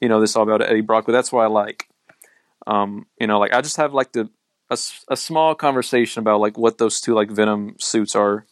you 0.00 0.08
know, 0.08 0.20
this 0.20 0.36
all 0.36 0.44
about 0.44 0.62
Eddie 0.62 0.80
Brock." 0.80 1.06
But 1.06 1.12
that's 1.12 1.32
why 1.32 1.44
I 1.44 1.48
like. 1.48 1.88
Um, 2.66 3.06
you 3.18 3.26
know, 3.26 3.38
like 3.38 3.52
I 3.52 3.60
just 3.60 3.76
have 3.76 3.94
like 3.94 4.12
the 4.12 4.30
a, 4.70 4.74
s- 4.74 5.04
a 5.08 5.16
small 5.16 5.54
conversation 5.54 6.20
about 6.20 6.40
like 6.40 6.58
what 6.58 6.78
those 6.78 7.00
two 7.00 7.14
like 7.14 7.30
Venom 7.30 7.74
suits 7.78 8.14
are 8.14 8.44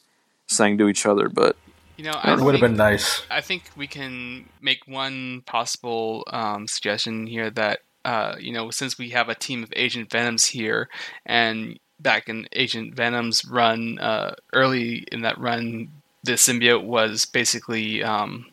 saying 0.47 0.79
to 0.79 0.89
each 0.89 1.07
other. 1.07 1.29
But 1.29 1.57
You 1.97 2.05
know, 2.05 2.13
I 2.23 2.35
It 2.35 2.41
would 2.41 2.55
have 2.55 2.61
been 2.61 2.77
nice. 2.77 3.23
I 3.31 3.41
think 3.41 3.71
we 3.77 3.87
can 3.87 4.49
make 4.61 4.87
one 4.87 5.43
possible 5.47 6.25
um, 6.31 6.69
suggestion 6.69 7.27
here 7.27 7.51
that 7.51 7.81
uh, 8.05 8.37
you 8.39 8.53
know 8.53 8.71
since 8.71 8.99
we 8.99 9.11
have 9.11 9.29
a 9.29 9.35
team 9.35 9.63
of 9.63 9.73
Agent 9.77 10.11
Venoms 10.11 10.47
here, 10.47 10.89
and 11.25 11.79
back 11.99 12.29
in 12.29 12.47
Agent 12.53 12.95
Venom's 12.95 13.45
run, 13.45 13.99
uh, 13.99 14.35
early 14.53 15.05
in 15.11 15.23
that 15.23 15.39
run, 15.39 15.89
the 16.23 16.33
symbiote 16.33 16.85
was 16.85 17.25
basically 17.25 18.03
um, 18.03 18.47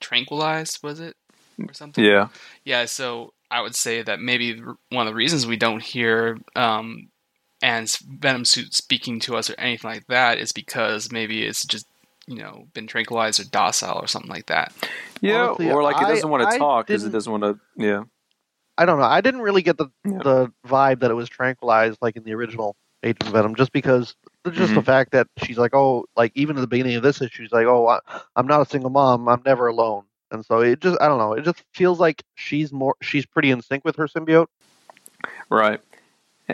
tranquilized. 0.00 0.80
Was 0.82 1.00
it 1.00 1.16
or 1.66 1.72
something? 1.72 2.04
yeah, 2.04 2.28
Yeah, 2.64 2.84
so 2.86 3.32
I 3.54 3.60
would 3.60 3.76
say 3.76 4.02
that 4.02 4.20
maybe 4.20 4.60
one 4.90 5.06
of 5.06 5.12
the 5.12 5.16
reasons 5.16 5.46
we 5.46 5.56
don't 5.56 5.82
hear 5.82 6.38
um, 6.56 7.08
Anne's 7.62 7.96
Venom 7.98 8.44
suit 8.44 8.74
speaking 8.74 9.20
to 9.20 9.36
us 9.36 9.48
or 9.48 9.54
anything 9.58 9.90
like 9.90 10.06
that 10.08 10.38
is 10.38 10.50
because 10.52 11.12
maybe 11.12 11.44
it's 11.46 11.64
just 11.64 11.86
you 12.26 12.36
know 12.36 12.66
been 12.74 12.86
tranquilized 12.86 13.38
or 13.40 13.44
docile 13.44 13.98
or 14.02 14.06
something 14.08 14.30
like 14.30 14.46
that. 14.46 14.72
Yeah, 15.20 15.48
Honestly, 15.48 15.70
or 15.70 15.82
like 15.82 16.02
it 16.02 16.08
doesn't 16.08 16.28
want 16.28 16.42
I 16.42 16.52
to 16.54 16.58
talk 16.58 16.86
because 16.88 17.04
it 17.04 17.10
doesn't 17.10 17.30
want 17.30 17.44
to. 17.44 17.60
Yeah, 17.76 18.02
I 18.76 18.84
don't 18.86 18.98
know. 18.98 19.04
I 19.04 19.20
didn't 19.20 19.42
really 19.42 19.62
get 19.62 19.78
the 19.78 19.86
Yeah. 20.04 20.18
the 20.22 20.52
vibe 20.66 21.00
that 21.00 21.10
it 21.10 21.14
was 21.14 21.28
tranquilized 21.28 21.98
like 22.02 22.16
in 22.16 22.24
the 22.24 22.34
original 22.34 22.76
Agent 23.04 23.30
Venom, 23.32 23.54
just 23.54 23.72
because 23.72 24.16
just 24.50 24.58
Mm-hmm. 24.58 24.74
the 24.74 24.82
fact 24.82 25.12
that 25.12 25.28
she's 25.38 25.58
like, 25.58 25.74
oh, 25.74 26.06
like 26.16 26.32
even 26.34 26.56
at 26.56 26.60
the 26.60 26.66
beginning 26.66 26.96
of 26.96 27.02
this 27.02 27.22
issue, 27.22 27.44
she's 27.44 27.52
like, 27.52 27.66
oh, 27.66 27.86
I, 27.86 28.00
I'm 28.36 28.46
not 28.46 28.60
a 28.60 28.68
single 28.68 28.90
mom. 28.90 29.28
I'm 29.28 29.42
never 29.46 29.68
alone. 29.68 30.04
And 30.30 30.44
so 30.44 30.60
it 30.60 30.80
just, 30.80 31.00
I 31.00 31.06
don't 31.06 31.18
know. 31.18 31.32
It 31.34 31.44
just 31.44 31.62
feels 31.72 32.00
like 32.00 32.22
she's 32.34 32.72
more, 32.72 32.96
she's 33.02 33.26
pretty 33.26 33.50
in 33.50 33.62
sync 33.62 33.84
with 33.84 33.96
her 33.96 34.06
symbiote. 34.06 34.46
right. 35.50 35.80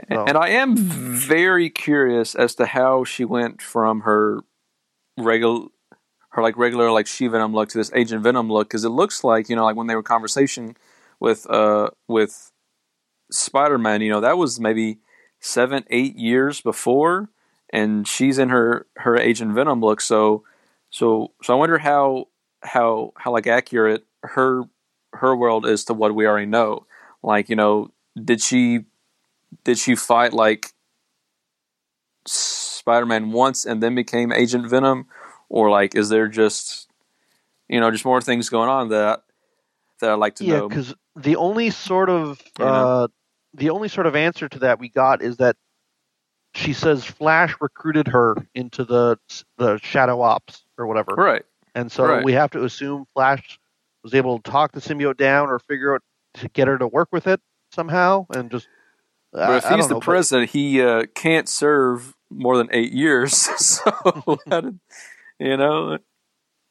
No. 0.09 0.25
And 0.25 0.37
I 0.37 0.51
am 0.51 0.77
very 0.77 1.69
curious 1.69 2.35
as 2.35 2.55
to 2.57 2.67
how 2.67 3.05
she 3.05 3.25
went 3.25 3.61
from 3.61 4.03
her 4.03 4.41
regular, 5.19 5.67
her 6.31 6.43
like 6.43 6.57
regular 6.57 6.91
like 6.91 7.07
she 7.07 7.27
Venom 7.27 7.53
look 7.53 7.69
to 7.71 7.79
this 7.79 7.93
Agent 7.93 8.23
Venom 8.23 8.51
look 8.51 8.69
because 8.69 8.85
it 8.85 8.91
looks 8.91 9.25
like 9.25 9.49
you 9.49 9.57
know 9.57 9.65
like 9.65 9.77
when 9.77 9.87
they 9.87 9.97
were 9.97 10.03
conversation 10.03 10.77
with 11.19 11.49
uh 11.51 11.91
with 12.09 12.53
Spider 13.31 13.79
Man, 13.79 14.01
you 14.01 14.11
know 14.11 14.21
that 14.21 14.39
was 14.39 14.61
maybe 14.61 14.99
seven 15.41 15.85
eight 15.91 16.17
years 16.17 16.61
before, 16.61 17.31
and 17.71 18.07
she's 18.07 18.39
in 18.39 18.49
her 18.49 18.87
her 18.99 19.17
Agent 19.17 19.55
Venom 19.55 19.81
look. 19.81 20.01
So 20.01 20.45
so 20.91 21.33
so 21.43 21.53
I 21.53 21.57
wonder 21.57 21.79
how 21.79 22.29
how 22.63 23.13
how 23.17 23.33
like 23.33 23.47
accurate 23.47 24.05
her 24.23 24.65
her 25.13 25.35
world 25.35 25.67
is 25.67 25.85
to 25.87 25.95
what 25.95 26.15
we 26.15 26.27
already 26.27 26.47
know. 26.47 26.87
Like 27.23 27.49
you 27.49 27.57
know, 27.57 27.91
did 28.23 28.41
she 28.41 28.81
did 29.65 29.79
she 29.79 29.95
fight 29.95 30.33
like 30.33 30.73
Spider 32.27 33.07
Man 33.07 33.33
once 33.33 33.65
and 33.65 33.83
then 33.83 33.95
became 33.95 34.33
Agent 34.33 34.69
Venom, 34.69 35.07
or 35.49 35.71
like 35.71 35.95
is 35.95 36.09
there 36.09 36.29
just 36.29 36.89
you 37.69 37.81
know 37.81 37.91
just 37.91 38.05
more 38.05 38.21
things 38.21 38.49
going 38.49 38.69
on 38.69 38.89
that 38.91 39.23
that 40.01 40.11
I'd 40.11 40.15
like 40.15 40.37
to 40.37 40.45
yeah, 40.45 40.59
know? 40.59 40.69
because 40.69 40.95
the 41.17 41.37
only 41.37 41.71
sort 41.71 42.09
of, 42.09 42.41
You 42.59 42.65
know? 42.65 42.71
uh, 42.71 43.09
the 43.55 43.71
only 43.71 43.89
sort 43.89 44.07
of 44.07 44.17
answer 44.17 44.49
to 44.49 44.59
that 44.61 44.79
we 44.79 44.89
got 44.89 45.23
is 45.23 45.37
that 45.39 45.57
she 46.55 46.73
says 46.73 47.05
Flash 47.05 47.55
recruited 47.61 48.09
her 48.09 48.37
into 48.55 48.85
the 48.85 49.19
the 49.59 49.79
Shadow 49.79 50.21
Ops 50.23 50.65
or 50.79 50.87
whatever. 50.87 51.15
Right. 51.15 51.45
And 51.75 51.91
so 51.91 52.05
Right. 52.07 52.25
we 52.25 52.33
have 52.33 52.51
to 52.53 52.65
assume 52.65 53.07
Flash 53.15 53.59
was 54.03 54.15
able 54.15 54.39
to 54.41 54.51
talk 54.51 54.73
the 54.73 54.81
symbiote 54.81 55.17
down 55.17 55.49
or 55.49 55.59
figure 55.59 55.95
out 55.95 56.03
to 56.35 56.49
get 56.49 56.69
her 56.69 56.79
to 56.79 56.87
work 56.87 57.09
with 57.13 57.27
it 57.27 57.41
somehow 57.73 58.27
and 58.35 58.51
just. 58.51 58.69
But 59.33 59.43
I- 59.51 59.57
if 59.59 59.65
he's 59.69 59.87
the 59.89 59.95
know, 59.95 60.01
but 60.01 60.05
president, 60.05 60.51
he 60.51 60.81
uh, 60.83 61.05
can't 61.15 61.49
serve 61.49 62.15
more 62.31 62.57
than 62.57 62.69
eight 62.73 62.93
years. 62.93 63.33
so, 63.65 63.93
did, 64.51 64.81
you 65.39 65.57
know, 65.57 65.99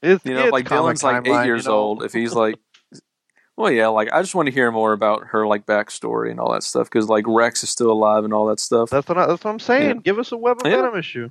it's, 0.02 0.26
you 0.26 0.34
know, 0.34 0.48
like 0.48 0.68
Dylan's 0.68 1.04
like 1.04 1.26
eight 1.28 1.46
years 1.46 1.66
you 1.66 1.72
know. 1.72 1.78
old. 1.78 2.04
If 2.04 2.12
he's 2.14 2.34
like, 2.34 2.56
well, 3.58 3.72
yeah, 3.72 3.88
like 3.88 4.12
I 4.12 4.22
just 4.22 4.36
want 4.36 4.48
to 4.48 4.52
hear 4.54 4.72
more 4.72 4.92
about 4.94 5.28
her 5.28 5.48
like 5.48 5.66
backstory 5.66 6.32
and 6.32 6.40
all 6.40 6.52
that 6.54 6.64
stuff 6.64 6.88
because 6.90 7.08
like 7.08 7.26
Rex 7.28 7.64
is 7.64 7.70
still 7.70 7.92
alive 7.92 8.24
and 8.26 8.34
all 8.34 8.48
that 8.48 8.60
stuff. 8.60 8.90
That's 8.90 9.08
what, 9.08 9.18
I, 9.18 9.28
that's 9.28 9.44
what 9.44 9.52
I'm 9.52 9.60
saying. 9.60 9.88
Yeah. 9.98 10.02
Give 10.04 10.20
us 10.20 10.32
a 10.32 10.38
Web 10.38 10.58
of 10.62 10.70
Yeah. 10.70 10.78
Venom 10.78 10.98
issue. 10.98 11.30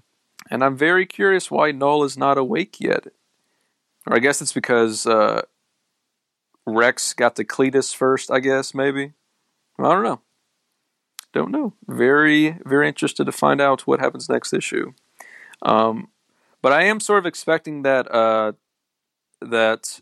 And 0.51 0.63
I'm 0.65 0.77
very 0.77 1.05
curious 1.05 1.51
why 1.51 1.73
Knull 1.73 2.05
is 2.05 2.17
not 2.17 2.39
awake 2.39 2.81
yet. 2.81 3.09
Or 4.09 4.17
I 4.17 4.21
guess 4.21 4.41
it's 4.41 4.53
because 4.53 5.07
uh, 5.07 5.43
Rex 6.67 7.13
got 7.13 7.37
to 7.37 7.45
Cletus 7.45 7.95
first, 7.95 8.31
I 8.31 8.41
guess, 8.41 8.75
maybe. 8.75 9.13
I 9.79 9.83
don't 9.83 10.03
know. 10.03 10.23
Don't 11.35 11.51
know. 11.51 11.75
Very, 11.87 12.59
very 12.65 12.89
interested 12.89 13.25
to 13.27 13.33
find 13.33 13.61
out 13.61 13.87
what 13.87 14.01
happens 14.01 14.29
next 14.29 14.55
issue. 14.55 14.93
Um, 15.61 16.09
but 16.63 16.73
I 16.73 16.85
am 16.85 17.01
sort 17.01 17.19
of 17.19 17.27
expecting 17.27 17.83
that 17.83 18.11
uh, 18.11 18.53
that 19.43 20.01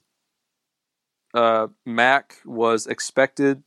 uh, 1.34 1.66
Mac 1.84 2.36
was 2.44 2.86
expected, 2.86 3.64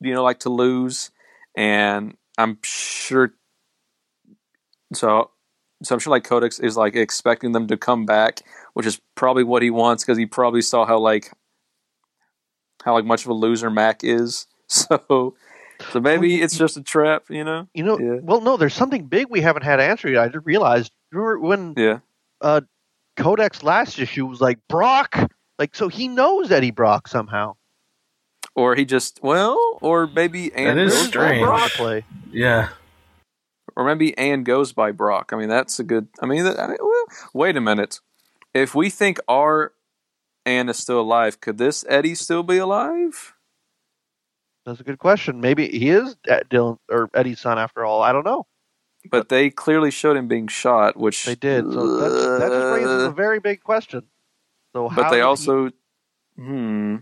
you 0.00 0.12
know, 0.12 0.24
like 0.24 0.40
to 0.40 0.50
lose, 0.50 1.12
and 1.56 2.16
I'm 2.36 2.58
sure. 2.62 3.32
So 4.92 5.30
so 5.82 5.94
I'm 5.94 5.98
sure 5.98 6.10
like 6.10 6.24
Codex 6.24 6.58
is 6.58 6.76
like 6.76 6.96
expecting 6.96 7.52
them 7.52 7.66
to 7.68 7.76
come 7.76 8.06
back, 8.06 8.40
which 8.74 8.86
is 8.86 9.00
probably 9.14 9.44
what 9.44 9.62
he 9.62 9.70
wants 9.70 10.04
because 10.04 10.18
he 10.18 10.26
probably 10.26 10.62
saw 10.62 10.84
how 10.86 10.98
like 10.98 11.30
how 12.84 12.94
like 12.94 13.04
much 13.04 13.24
of 13.24 13.30
a 13.30 13.34
loser 13.34 13.70
Mac 13.70 14.02
is. 14.04 14.46
So 14.68 15.34
so 15.92 16.00
maybe 16.00 16.42
it's 16.42 16.56
just 16.58 16.76
a 16.76 16.82
trap, 16.82 17.24
you 17.28 17.44
know? 17.44 17.68
You 17.72 17.84
know, 17.84 17.98
Yeah. 18.00 18.18
well, 18.22 18.40
no, 18.40 18.56
there's 18.56 18.74
something 18.74 19.04
big 19.06 19.28
we 19.30 19.42
haven't 19.42 19.62
had 19.62 19.78
answered 19.78 20.10
yet. 20.14 20.22
I 20.24 20.28
just 20.28 20.44
realized. 20.46 20.90
When 21.12 21.74
Yeah. 21.76 21.98
uh, 22.40 22.62
Codex 23.16 23.62
last 23.62 23.98
issue 24.00 24.26
was 24.26 24.40
like 24.40 24.58
Brock? 24.68 25.30
Like, 25.58 25.76
so 25.76 25.86
he 25.88 26.08
knows 26.08 26.50
Eddie 26.50 26.72
Brock 26.72 27.06
somehow. 27.06 27.54
Or 28.56 28.74
he 28.74 28.84
just 28.84 29.20
well, 29.22 29.58
or 29.82 30.06
maybe 30.08 30.52
Anne 30.54 30.78
is 30.78 30.92
goes 30.94 31.02
by 31.04 31.08
strange. 31.08 31.44
Brock, 31.44 32.02
Yeah. 32.32 32.70
Or 33.76 33.84
maybe 33.84 34.16
Anne 34.16 34.42
goes 34.42 34.72
by 34.72 34.90
Brock. 34.90 35.30
I 35.32 35.36
mean, 35.36 35.48
that's 35.48 35.78
a 35.78 35.84
good. 35.84 36.08
I 36.20 36.26
mean, 36.26 36.44
that, 36.44 36.58
I 36.58 36.66
mean 36.68 36.78
well, 36.80 37.04
wait 37.34 37.56
a 37.56 37.60
minute. 37.60 38.00
If 38.54 38.74
we 38.74 38.88
think 38.88 39.18
our 39.28 39.72
Anne 40.46 40.68
is 40.68 40.78
still 40.78 41.00
alive, 41.00 41.40
could 41.40 41.58
this 41.58 41.84
Eddie 41.88 42.14
still 42.14 42.42
be 42.42 42.56
alive? 42.56 43.34
That's 44.64 44.80
a 44.80 44.84
good 44.84 44.98
question. 44.98 45.40
Maybe 45.40 45.68
he 45.68 45.90
is 45.90 46.16
uh, 46.28 46.40
Dylan 46.50 46.78
or 46.90 47.08
Eddie's 47.14 47.40
son 47.40 47.58
after 47.58 47.84
all. 47.84 48.02
I 48.02 48.12
don't 48.12 48.24
know. 48.24 48.46
But 49.10 49.28
they 49.28 49.50
clearly 49.50 49.90
showed 49.92 50.16
him 50.16 50.26
being 50.26 50.48
shot, 50.48 50.96
which 50.96 51.24
They 51.24 51.36
did. 51.36 51.72
So 51.72 51.86
that, 51.98 52.38
that 52.40 52.50
just 52.50 52.72
raises 52.72 53.04
a 53.04 53.10
very 53.10 53.38
big 53.38 53.62
question. 53.62 54.02
So 54.72 54.88
how 54.88 54.96
but 54.96 55.10
they 55.10 55.16
did 55.16 55.22
he- 55.22 55.26
also 55.26 55.70
hmm 56.36 56.96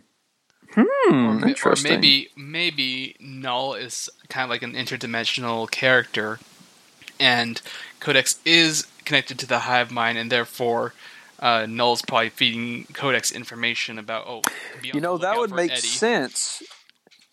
hmm 0.71 1.27
or, 1.27 1.35
ma- 1.35 1.55
or 1.65 1.75
maybe 1.83 2.29
maybe 2.37 3.17
Knull 3.21 3.75
is 3.75 4.11
kind 4.29 4.45
of 4.45 4.51
like 4.51 4.63
an 4.63 4.75
interdimensional 4.75 5.71
character, 5.71 6.39
and 7.21 7.61
Codex 8.01 8.39
is 8.45 8.87
connected 9.05 9.39
to 9.41 9.47
the 9.47 9.61
hive 9.61 9.91
mind, 9.91 10.19
and 10.19 10.31
therefore 10.31 10.95
uh, 11.41 11.67
Knull's 11.69 12.03
probably 12.03 12.31
feeding 12.31 12.87
Codex 12.93 13.31
information 13.33 13.99
about 13.99 14.25
oh, 14.27 14.43
you 14.83 15.01
know 15.01 15.19
that 15.19 15.37
would 15.37 15.51
make 15.53 15.73
Eddie. 15.73 15.81
sense 15.81 16.63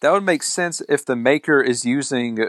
that 0.02 0.12
would 0.12 0.24
make 0.24 0.44
sense 0.44 0.82
if 0.90 1.06
the 1.06 1.16
maker 1.16 1.62
is 1.62 1.86
using 1.86 2.48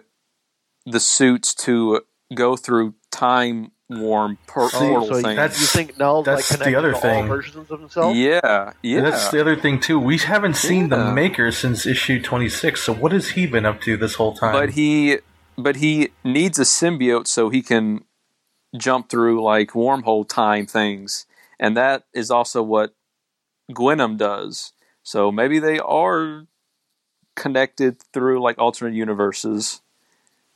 the 0.86 0.98
suits 1.00 1.54
to 1.54 2.00
go 2.34 2.56
through 2.56 2.94
time 3.10 3.70
warm 3.90 4.38
per- 4.46 4.62
Oh, 4.64 4.68
portal 4.70 5.06
so 5.08 5.16
you, 5.16 5.22
things 5.22 5.36
That's- 5.36 5.60
you 5.60 5.66
think 5.66 5.98
Knull's 5.98 6.24
that's 6.24 6.50
like 6.50 6.60
the 6.64 6.74
other 6.76 6.92
to 6.92 6.98
thing. 6.98 7.22
all 7.24 7.28
versions 7.28 7.70
of 7.70 7.78
himself? 7.80 8.16
yeah 8.16 8.72
yeah 8.82 8.96
And 8.98 9.06
that's 9.06 9.30
the 9.30 9.38
other 9.40 9.54
thing 9.54 9.78
too. 9.80 9.98
We 10.00 10.16
haven't 10.16 10.54
seen 10.56 10.88
Yeah. 10.88 10.96
the 10.96 11.12
maker 11.12 11.52
since 11.52 11.84
issue 11.84 12.20
26. 12.22 12.82
So 12.82 12.94
what 12.94 13.12
has 13.12 13.30
he 13.30 13.46
been 13.46 13.66
up 13.66 13.82
to 13.82 13.98
this 13.98 14.14
whole 14.14 14.34
time? 14.34 14.54
but 14.54 14.70
he 14.70 15.18
but 15.62 15.76
he 15.76 16.10
needs 16.24 16.58
a 16.58 16.62
symbiote 16.62 17.26
so 17.26 17.48
he 17.50 17.62
can 17.62 18.04
jump 18.76 19.08
through 19.08 19.42
like 19.42 19.70
wormhole 19.72 20.28
time 20.28 20.66
things 20.66 21.26
and 21.60 21.76
that 21.76 22.04
is 22.14 22.30
also 22.30 22.62
what 22.62 22.94
Gwenom 23.70 24.16
does 24.16 24.72
so 25.02 25.30
maybe 25.32 25.58
they 25.58 25.78
are 25.78 26.46
connected 27.34 28.00
through 28.12 28.40
like 28.42 28.58
alternate 28.58 28.94
universes 28.94 29.80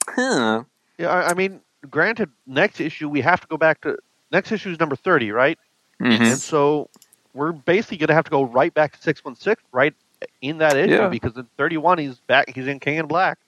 huh 0.08 0.64
Yeah, 0.98 1.08
I, 1.08 1.30
I 1.30 1.34
mean, 1.34 1.60
granted, 1.90 2.30
next 2.46 2.80
issue 2.80 3.08
we 3.08 3.20
have 3.22 3.40
to 3.40 3.46
go 3.46 3.56
back 3.56 3.80
to 3.82 3.96
next 4.32 4.52
issue 4.52 4.70
is 4.70 4.78
number 4.80 4.96
thirty, 4.96 5.30
right? 5.30 5.58
Mhm. 6.00 6.20
And 6.20 6.38
so 6.38 6.88
we're 7.34 7.52
basically 7.52 7.96
going 7.98 8.08
to 8.08 8.14
have 8.14 8.24
to 8.24 8.30
go 8.30 8.44
right 8.44 8.72
back 8.72 8.96
to 8.96 9.02
six 9.02 9.24
one 9.24 9.34
six, 9.36 9.62
right 9.72 9.94
in 10.40 10.58
that 10.58 10.76
issue, 10.76 10.94
Yeah. 10.94 11.08
because 11.08 11.36
in 11.36 11.46
thirty 11.56 11.76
one 11.76 11.98
he's 11.98 12.16
back, 12.20 12.48
he's 12.54 12.66
in 12.66 12.78
King 12.80 12.96
in 12.98 13.06
Black. 13.06 13.38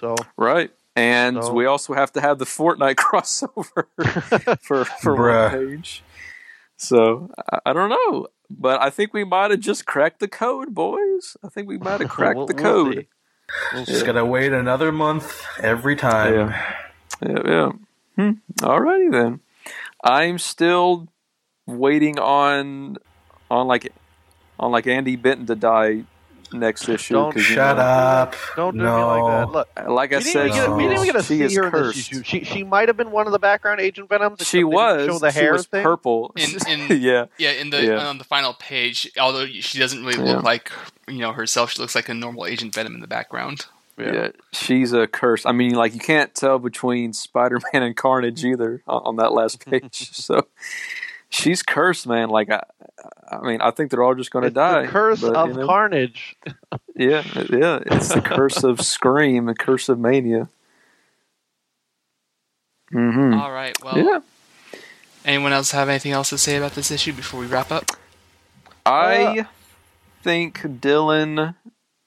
So 0.00 0.14
right 0.36 0.70
and 0.96 1.42
So- 1.42 1.52
we 1.52 1.66
also 1.66 1.94
have 1.94 2.12
to 2.14 2.20
have 2.20 2.38
the 2.38 2.44
Fortnite 2.44 2.94
crossover 2.96 3.84
for 4.62 4.84
for 4.84 5.16
Bruh. 5.16 5.52
one 5.52 5.66
page 5.78 6.02
so 6.76 7.30
I, 7.52 7.58
I 7.66 7.72
don't 7.72 7.90
know 7.90 8.28
but 8.50 8.80
I 8.82 8.90
think 8.90 9.12
we 9.14 9.22
might 9.24 9.50
have 9.52 9.60
just 9.60 9.86
cracked 9.86 10.20
the 10.20 10.28
code 10.28 10.74
boys 10.74 11.36
I 11.44 11.48
think 11.48 11.68
we 11.68 11.78
might 11.78 12.00
have 12.00 12.10
cracked 12.18 12.36
We'll- 12.36 12.46
the 12.46 12.54
we'll 12.54 12.62
code. 12.62 13.06
We'll 13.74 13.84
Just 13.84 14.00
see. 14.00 14.06
gotta 14.06 14.24
wait 14.24 14.52
another 14.52 14.92
month 14.92 15.42
every 15.58 15.96
time. 15.96 16.34
Yeah. 16.34 16.74
Yeah, 17.20 17.38
yeah. 17.44 17.72
Hmm. 18.14 18.30
Alrighty 18.60 19.10
then. 19.10 19.40
I'm 20.04 20.38
still 20.38 21.08
waiting 21.66 22.20
on 22.20 22.98
on 23.50 23.66
like 23.66 23.92
on 24.60 24.70
like 24.70 24.84
Andi 24.84 25.20
Benton 25.20 25.46
to 25.46 25.56
die 25.56 26.04
next 26.52 26.88
issue. 26.88 27.14
Don't 27.14 27.32
'cause, 27.32 27.48
you 27.48 27.54
Shut 27.56 27.76
know, 27.76 27.82
up. 27.82 28.34
Don't 28.56 28.76
do 28.76 28.82
no. 28.82 29.14
me 29.16 29.22
like 29.22 29.30
that. 29.30 29.52
Look, 29.52 29.88
Like 29.90 30.12
I 30.12 30.20
said, 30.20 30.46
even 30.48 30.56
get, 30.58 30.70
we 30.72 30.82
didn't 30.84 30.92
even 30.98 31.04
get 31.06 31.12
to 31.12 31.22
she 31.22 31.38
see 31.38 31.42
is 31.44 31.56
her 31.56 31.66
in 31.66 31.72
this 31.72 31.96
issue. 31.98 32.22
She 32.24 32.44
she 32.44 32.62
might 32.64 32.88
have 32.88 32.96
been 32.96 33.10
one 33.10 33.26
of 33.26 33.32
the 33.32 33.38
background 33.38 33.80
agent 33.80 34.08
venoms. 34.08 34.38
She 34.40 34.42
except 34.42 34.52
they 34.52 34.58
didn't 34.60 34.72
was. 34.74 35.06
show 35.06 35.18
the 35.18 35.30
she 35.30 35.38
hair 35.40 35.52
was 35.52 35.66
thing. 35.66 35.82
purple. 35.82 36.32
In- 36.36 36.50
in- 36.90 37.00
yeah. 37.02 37.26
Yeah, 37.38 37.50
in 37.52 37.70
the 37.70 37.84
Yeah. 37.84 38.06
on 38.08 38.18
the 38.18 38.24
final 38.24 38.54
page, 38.54 39.10
although 39.18 39.46
she 39.46 39.78
doesn't 39.78 40.04
really 40.04 40.24
Yeah. 40.24 40.36
look 40.36 40.44
like 40.44 40.70
you 41.08 41.18
know 41.18 41.32
herself, 41.32 41.72
she 41.72 41.80
looks 41.80 41.94
like 41.94 42.08
a 42.08 42.14
normal 42.14 42.46
Agent 42.46 42.74
Venom 42.74 42.94
in 42.94 43.00
the 43.00 43.06
background. 43.08 43.66
yeah, 43.98 44.28
She's 44.52 44.92
a 44.94 45.06
curse. 45.06 45.44
I 45.44 45.52
mean, 45.52 45.74
like 45.74 45.92
you 45.92 46.00
can't 46.00 46.34
tell 46.34 46.58
between 46.58 47.12
Spider-Man 47.12 47.82
and 47.82 47.94
Carnage 47.96 48.44
either 48.44 48.82
on, 48.86 49.02
on 49.04 49.16
that 49.16 49.32
last 49.32 49.64
page. 49.70 50.10
so, 50.12 50.46
she's 51.30 51.62
cursed, 51.62 52.06
man. 52.06 52.28
Like 52.28 52.50
I, 52.50 52.62
I 53.30 53.40
mean, 53.40 53.60
I 53.60 53.70
think 53.70 53.90
they're 53.90 54.02
all 54.02 54.14
just 54.14 54.30
going 54.30 54.44
to 54.44 54.50
die. 54.50 54.82
the 54.82 54.88
curse 54.88 55.20
but, 55.22 55.34
of 55.34 55.48
you 55.48 55.54
know, 55.54 55.66
carnage. 55.66 56.36
Yeah, 56.94 57.22
yeah. 57.50 57.80
It's 57.86 58.12
the 58.12 58.20
curse 58.20 58.62
of 58.62 58.80
Scream, 58.82 59.46
the 59.46 59.54
curse 59.54 59.88
of 59.88 59.98
Mania. 59.98 60.48
Mm-hmm. 62.92 63.34
All 63.40 63.52
right. 63.52 63.76
Well, 63.82 63.98
Yeah. 63.98 64.20
anyone 65.24 65.52
else 65.52 65.70
have 65.70 65.88
anything 65.88 66.12
else 66.12 66.30
to 66.30 66.38
say 66.38 66.56
about 66.56 66.72
this 66.72 66.90
issue 66.90 67.12
before 67.12 67.40
we 67.40 67.46
wrap 67.46 67.70
up? 67.70 67.84
I 68.84 69.46
think 70.22 70.60
Dylan 70.60 71.54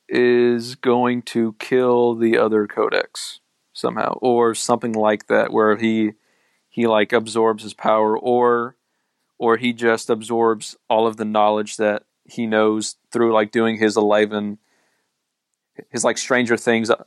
is 0.10 0.76
going 0.76 1.22
to 1.24 1.56
kill 1.60 2.16
the 2.16 2.38
other 2.38 2.68
codex 2.68 3.40
somehow, 3.72 4.14
or 4.22 4.54
something 4.54 4.94
like 4.94 5.28
that, 5.28 5.52
where 5.54 5.78
he 5.78 6.12
he 6.70 6.86
like 6.86 7.14
absorbs 7.14 7.64
his 7.64 7.74
power, 7.74 8.18
or 8.18 8.76
or 9.38 9.58
he 9.58 9.74
just 9.74 10.10
absorbs 10.10 10.76
all 10.90 11.08
of 11.08 11.18
the 11.18 11.26
knowledge 11.26 11.78
that 11.78 12.04
he 12.26 12.46
knows 12.46 12.96
through 13.12 13.34
like 13.34 13.52
doing 13.52 13.78
his 13.78 13.98
eleven, 13.98 14.58
his 15.90 16.04
like 16.04 16.18
Stranger 16.18 16.56
Things, 16.58 16.90
uh, 16.90 17.04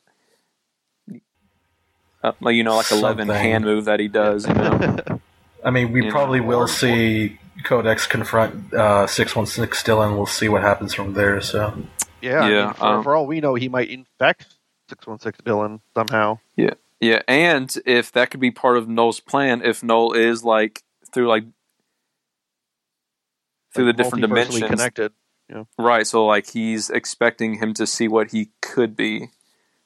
uh, 2.23 2.33
you 2.49 2.65
know, 2.65 2.77
like 2.77 2.91
eleven 2.91 3.29
Something. 3.29 3.43
hand 3.43 3.65
move 3.65 3.85
that 3.87 4.01
he 4.01 4.09
does. 4.09 4.47
You 4.47 4.55
know, 4.55 5.21
I 5.65 5.71
mean, 5.71 5.93
we 5.93 6.05
You 6.05 6.11
probably 6.11 6.41
know, 6.41 6.47
will 6.47 6.61
or- 6.61 6.69
see 6.69 7.39
Codex 7.65 8.07
confront 8.07 8.73
uh, 8.75 9.07
616 9.07 9.79
still, 9.79 10.03
and 10.03 10.17
we'll 10.17 10.27
see 10.27 10.49
what 10.49 10.62
happens 10.62 10.93
from 10.95 11.15
there. 11.15 11.41
So, 11.41 11.73
Yeah, 12.21 12.41
I 12.45 12.51
Yeah, 12.51 12.65
mean, 12.67 12.75
for, 12.75 12.85
um, 12.87 13.03
for 13.05 13.17
all 13.17 13.27
we 13.27 13.41
know, 13.41 13.55
he 13.55 13.69
might 13.69 13.89
infect 13.89 14.47
six 14.89 15.07
one 15.07 15.19
six 15.19 15.41
Dylan 15.41 15.81
somehow. 15.95 16.39
Yeah. 16.57 16.75
Yeah, 17.01 17.21
and 17.29 17.75
if 17.85 18.11
that 18.12 18.31
could 18.31 18.41
be 18.41 18.51
part 18.51 18.79
of 18.79 18.89
Knull's 18.89 19.21
plan, 19.21 19.61
if 19.62 19.83
Noel 19.83 20.12
is 20.15 20.43
like 20.45 20.83
through 21.12 21.29
like 21.29 21.45
through 23.77 23.87
the 23.87 23.93
different 23.93 24.23
dimensions, 24.23 24.65
connected. 24.69 25.12
right? 25.79 26.07
So 26.07 26.27
like 26.27 26.51
he's 26.51 26.91
expecting 26.91 27.55
him 27.59 27.75
to 27.75 27.87
see 27.87 28.09
what 28.09 28.33
he 28.33 28.51
could 28.61 28.97
be, 28.97 29.29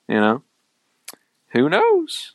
you 0.09 0.21
know. 0.21 0.43
Who 1.53 1.69
knows? 1.69 2.35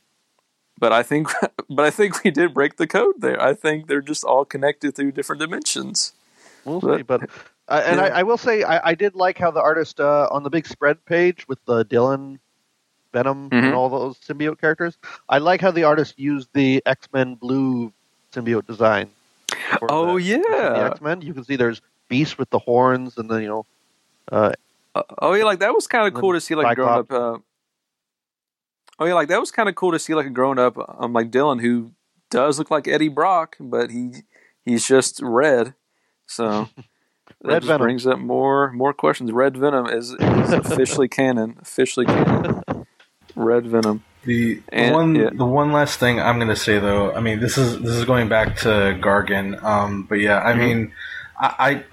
But 0.77 0.91
I 0.91 1.03
think, 1.03 1.29
but 1.69 1.85
I 1.85 1.89
think 1.89 2.23
we 2.23 2.31
did 2.31 2.53
break 2.53 2.75
the 2.77 2.85
code 2.87 3.15
there. 3.21 3.41
I 3.41 3.53
think 3.53 3.87
they're 3.87 4.01
just 4.01 4.23
all 4.25 4.43
connected 4.45 4.93
through 4.95 5.13
different 5.13 5.39
dimensions. 5.41 6.13
We'll 6.65 6.81
But- 6.81 6.97
see, 6.97 7.03
but 7.03 7.23
uh, 7.69 7.81
and 7.85 7.97
Yeah. 7.97 8.03
I, 8.05 8.19
I 8.19 8.23
will 8.23 8.37
say 8.37 8.63
I, 8.63 8.89
I 8.89 8.95
did 8.95 9.15
like 9.15 9.37
how 9.37 9.51
the 9.51 9.61
artist 9.61 9.99
uh, 9.99 10.27
on 10.31 10.43
the 10.43 10.49
big 10.49 10.67
spread 10.67 11.03
page 11.05 11.47
with 11.47 11.63
the 11.65 11.85
Dylan, 11.85 12.39
Venom, 13.13 13.49
Mhm. 13.49 13.63
and 13.63 13.73
all 13.73 13.87
those 13.87 14.17
symbiote 14.19 14.59
characters. 14.59 14.97
I 15.29 15.37
like 15.37 15.61
how 15.61 15.71
the 15.71 15.83
artist 15.85 16.19
used 16.19 16.49
the 16.53 16.83
X 16.85 17.07
Men 17.13 17.35
Blue 17.35 17.93
symbiote 18.33 18.67
design. 18.67 19.11
Oh 19.89 20.17
the- 20.17 20.23
the 20.23 20.45
yeah, 20.49 20.89
X 20.91 21.01
Men. 21.01 21.21
You 21.21 21.33
can 21.33 21.43
see 21.43 21.55
there's 21.55 21.81
Beast 22.07 22.37
with 22.37 22.49
the 22.51 22.59
horns, 22.59 23.17
and 23.17 23.29
then 23.29 23.41
you 23.41 23.47
know, 23.47 23.65
uh, 24.31 24.51
Uh, 24.93 25.03
oh 25.21 25.33
yeah, 25.33 25.43
like 25.43 25.59
that 25.59 25.73
was 25.73 25.87
kind 25.87 26.07
of 26.07 26.13
cool 26.19 26.33
to 26.33 26.39
see 26.41 26.55
like 26.55 26.71
a 26.71 26.75
grown 26.75 26.99
up. 26.99 27.11
Uh, 27.11 27.37
oh 28.99 29.05
yeah, 29.05 29.13
like 29.13 29.27
that 29.29 29.39
was 29.39 29.51
kind 29.51 29.67
of 29.69 29.75
cool 29.75 29.91
to 29.91 29.99
see 29.99 30.13
like 30.13 30.25
a 30.27 30.29
grown 30.29 30.57
up 30.59 30.77
um 31.01 31.13
like 31.13 31.31
Dylan 31.31 31.61
who 31.61 31.91
does 32.29 32.57
look 32.59 32.71
like 32.71 32.87
Eddie 32.87 33.09
Brock, 33.09 33.55
but 33.59 33.89
he 33.91 34.11
he's 34.63 34.87
just 34.87 35.19
red. 35.21 35.73
So 36.27 36.69
that 36.77 36.85
Red 37.43 37.61
just 37.61 37.67
Venom. 37.67 37.81
brings 37.81 38.07
up 38.07 38.19
more 38.19 38.71
more 38.71 38.93
questions. 38.93 39.31
Red 39.31 39.57
Venom 39.57 39.87
is, 39.87 40.11
is 40.11 40.53
officially 40.53 41.07
canon. 41.07 41.57
Officially 41.61 42.05
canon. 42.05 42.63
Red 43.35 43.67
Venom. 43.67 44.03
The, 44.25 44.61
the 44.71 44.91
one 44.91 45.15
yeah. 45.15 45.29
the 45.33 45.45
one 45.45 45.71
last 45.71 45.99
thing 45.99 46.19
I'm 46.19 46.37
going 46.37 46.49
to 46.49 46.55
say 46.55 46.79
though, 46.79 47.13
I 47.13 47.19
mean, 47.21 47.39
this 47.39 47.57
is 47.57 47.79
this 47.81 47.91
is 47.95 48.05
going 48.05 48.27
back 48.29 48.57
to 48.57 48.97
Gargan, 49.01 49.61
um, 49.63 50.03
but 50.03 50.15
yeah, 50.19 50.39
I 50.43 50.53
Mhm. 50.53 50.57
mean, 50.59 50.91
I, 51.39 51.83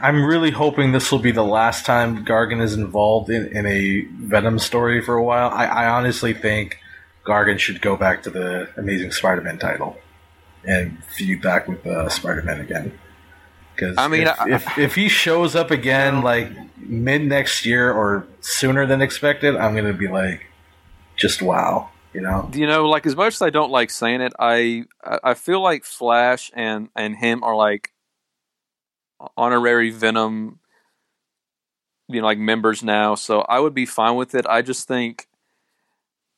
I 0.00 0.08
I'm 0.08 0.24
really 0.24 0.50
hoping 0.50 0.92
this 0.92 1.10
will 1.12 1.18
be 1.18 1.32
the 1.32 1.44
last 1.44 1.84
time 1.86 2.24
Gargan 2.24 2.60
is 2.60 2.74
involved 2.74 3.30
in, 3.30 3.46
in 3.56 3.66
a 3.66 4.02
Venom 4.02 4.58
story 4.58 5.00
for 5.02 5.14
a 5.14 5.22
while. 5.22 5.50
I, 5.50 5.66
I 5.66 5.88
honestly 5.88 6.32
think 6.32 6.78
Gargan 7.26 7.58
should 7.58 7.80
go 7.82 7.96
back 7.96 8.22
to 8.24 8.30
the 8.30 8.68
Amazing 8.76 9.12
Spider-Man 9.12 9.58
title 9.58 9.98
and 10.64 11.02
feud 11.04 11.40
back 11.42 11.66
with 11.68 11.86
uh, 11.86 12.08
Spider-Man 12.08 12.60
again. 12.60 12.98
Because 13.74 13.96
I 13.98 14.08
mean, 14.08 14.22
if, 14.22 14.40
I- 14.40 14.50
if 14.50 14.78
if 14.78 14.94
he 14.94 15.08
shows 15.08 15.56
up 15.56 15.70
again 15.70 16.22
like 16.22 16.50
mid 16.78 17.22
next 17.22 17.64
year 17.64 17.90
or 17.92 18.26
sooner 18.40 18.84
than 18.86 19.00
expected, 19.02 19.56
I'm 19.56 19.74
gonna 19.74 19.92
be 19.94 20.08
like, 20.08 20.46
just 21.20 21.42
wow, 21.42 21.90
you 22.14 22.22
know. 22.22 22.50
You 22.52 22.66
know, 22.66 22.88
like 22.88 23.06
as 23.06 23.14
much 23.14 23.34
as 23.34 23.42
I 23.42 23.50
don't 23.50 23.70
like 23.70 23.90
saying 23.90 24.22
it, 24.22 24.32
I 24.38 24.84
I 25.04 25.34
feel 25.34 25.62
like 25.62 25.84
Flash 25.84 26.50
and 26.54 26.88
and 26.96 27.14
him 27.14 27.44
are 27.44 27.54
like 27.54 27.92
honorary 29.36 29.90
Venom, 29.90 30.58
you 32.08 32.20
know, 32.20 32.26
like 32.26 32.38
members 32.38 32.82
now. 32.82 33.14
So 33.14 33.42
I 33.42 33.60
would 33.60 33.74
be 33.74 33.86
fine 33.86 34.16
with 34.16 34.34
it. 34.34 34.46
I 34.48 34.62
just 34.62 34.88
think 34.88 35.28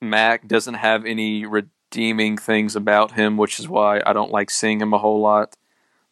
Mac 0.00 0.48
doesn't 0.48 0.74
have 0.74 1.06
any 1.06 1.46
redeeming 1.46 2.36
things 2.36 2.74
about 2.74 3.12
him, 3.12 3.36
which 3.36 3.60
is 3.60 3.68
why 3.68 4.02
I 4.04 4.12
don't 4.12 4.32
like 4.32 4.50
seeing 4.50 4.80
him 4.80 4.92
a 4.92 4.98
whole 4.98 5.20
lot. 5.20 5.56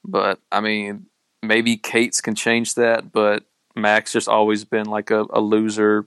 But 0.04 0.38
I 0.52 0.60
mean, 0.60 1.06
maybe 1.42 1.76
Cates 1.76 2.20
can 2.20 2.36
change 2.36 2.76
that, 2.76 3.10
but 3.10 3.42
Mac's 3.74 4.12
just 4.12 4.28
always 4.28 4.64
been 4.64 4.86
like 4.86 5.10
a, 5.10 5.26
a 5.30 5.40
loser. 5.40 6.06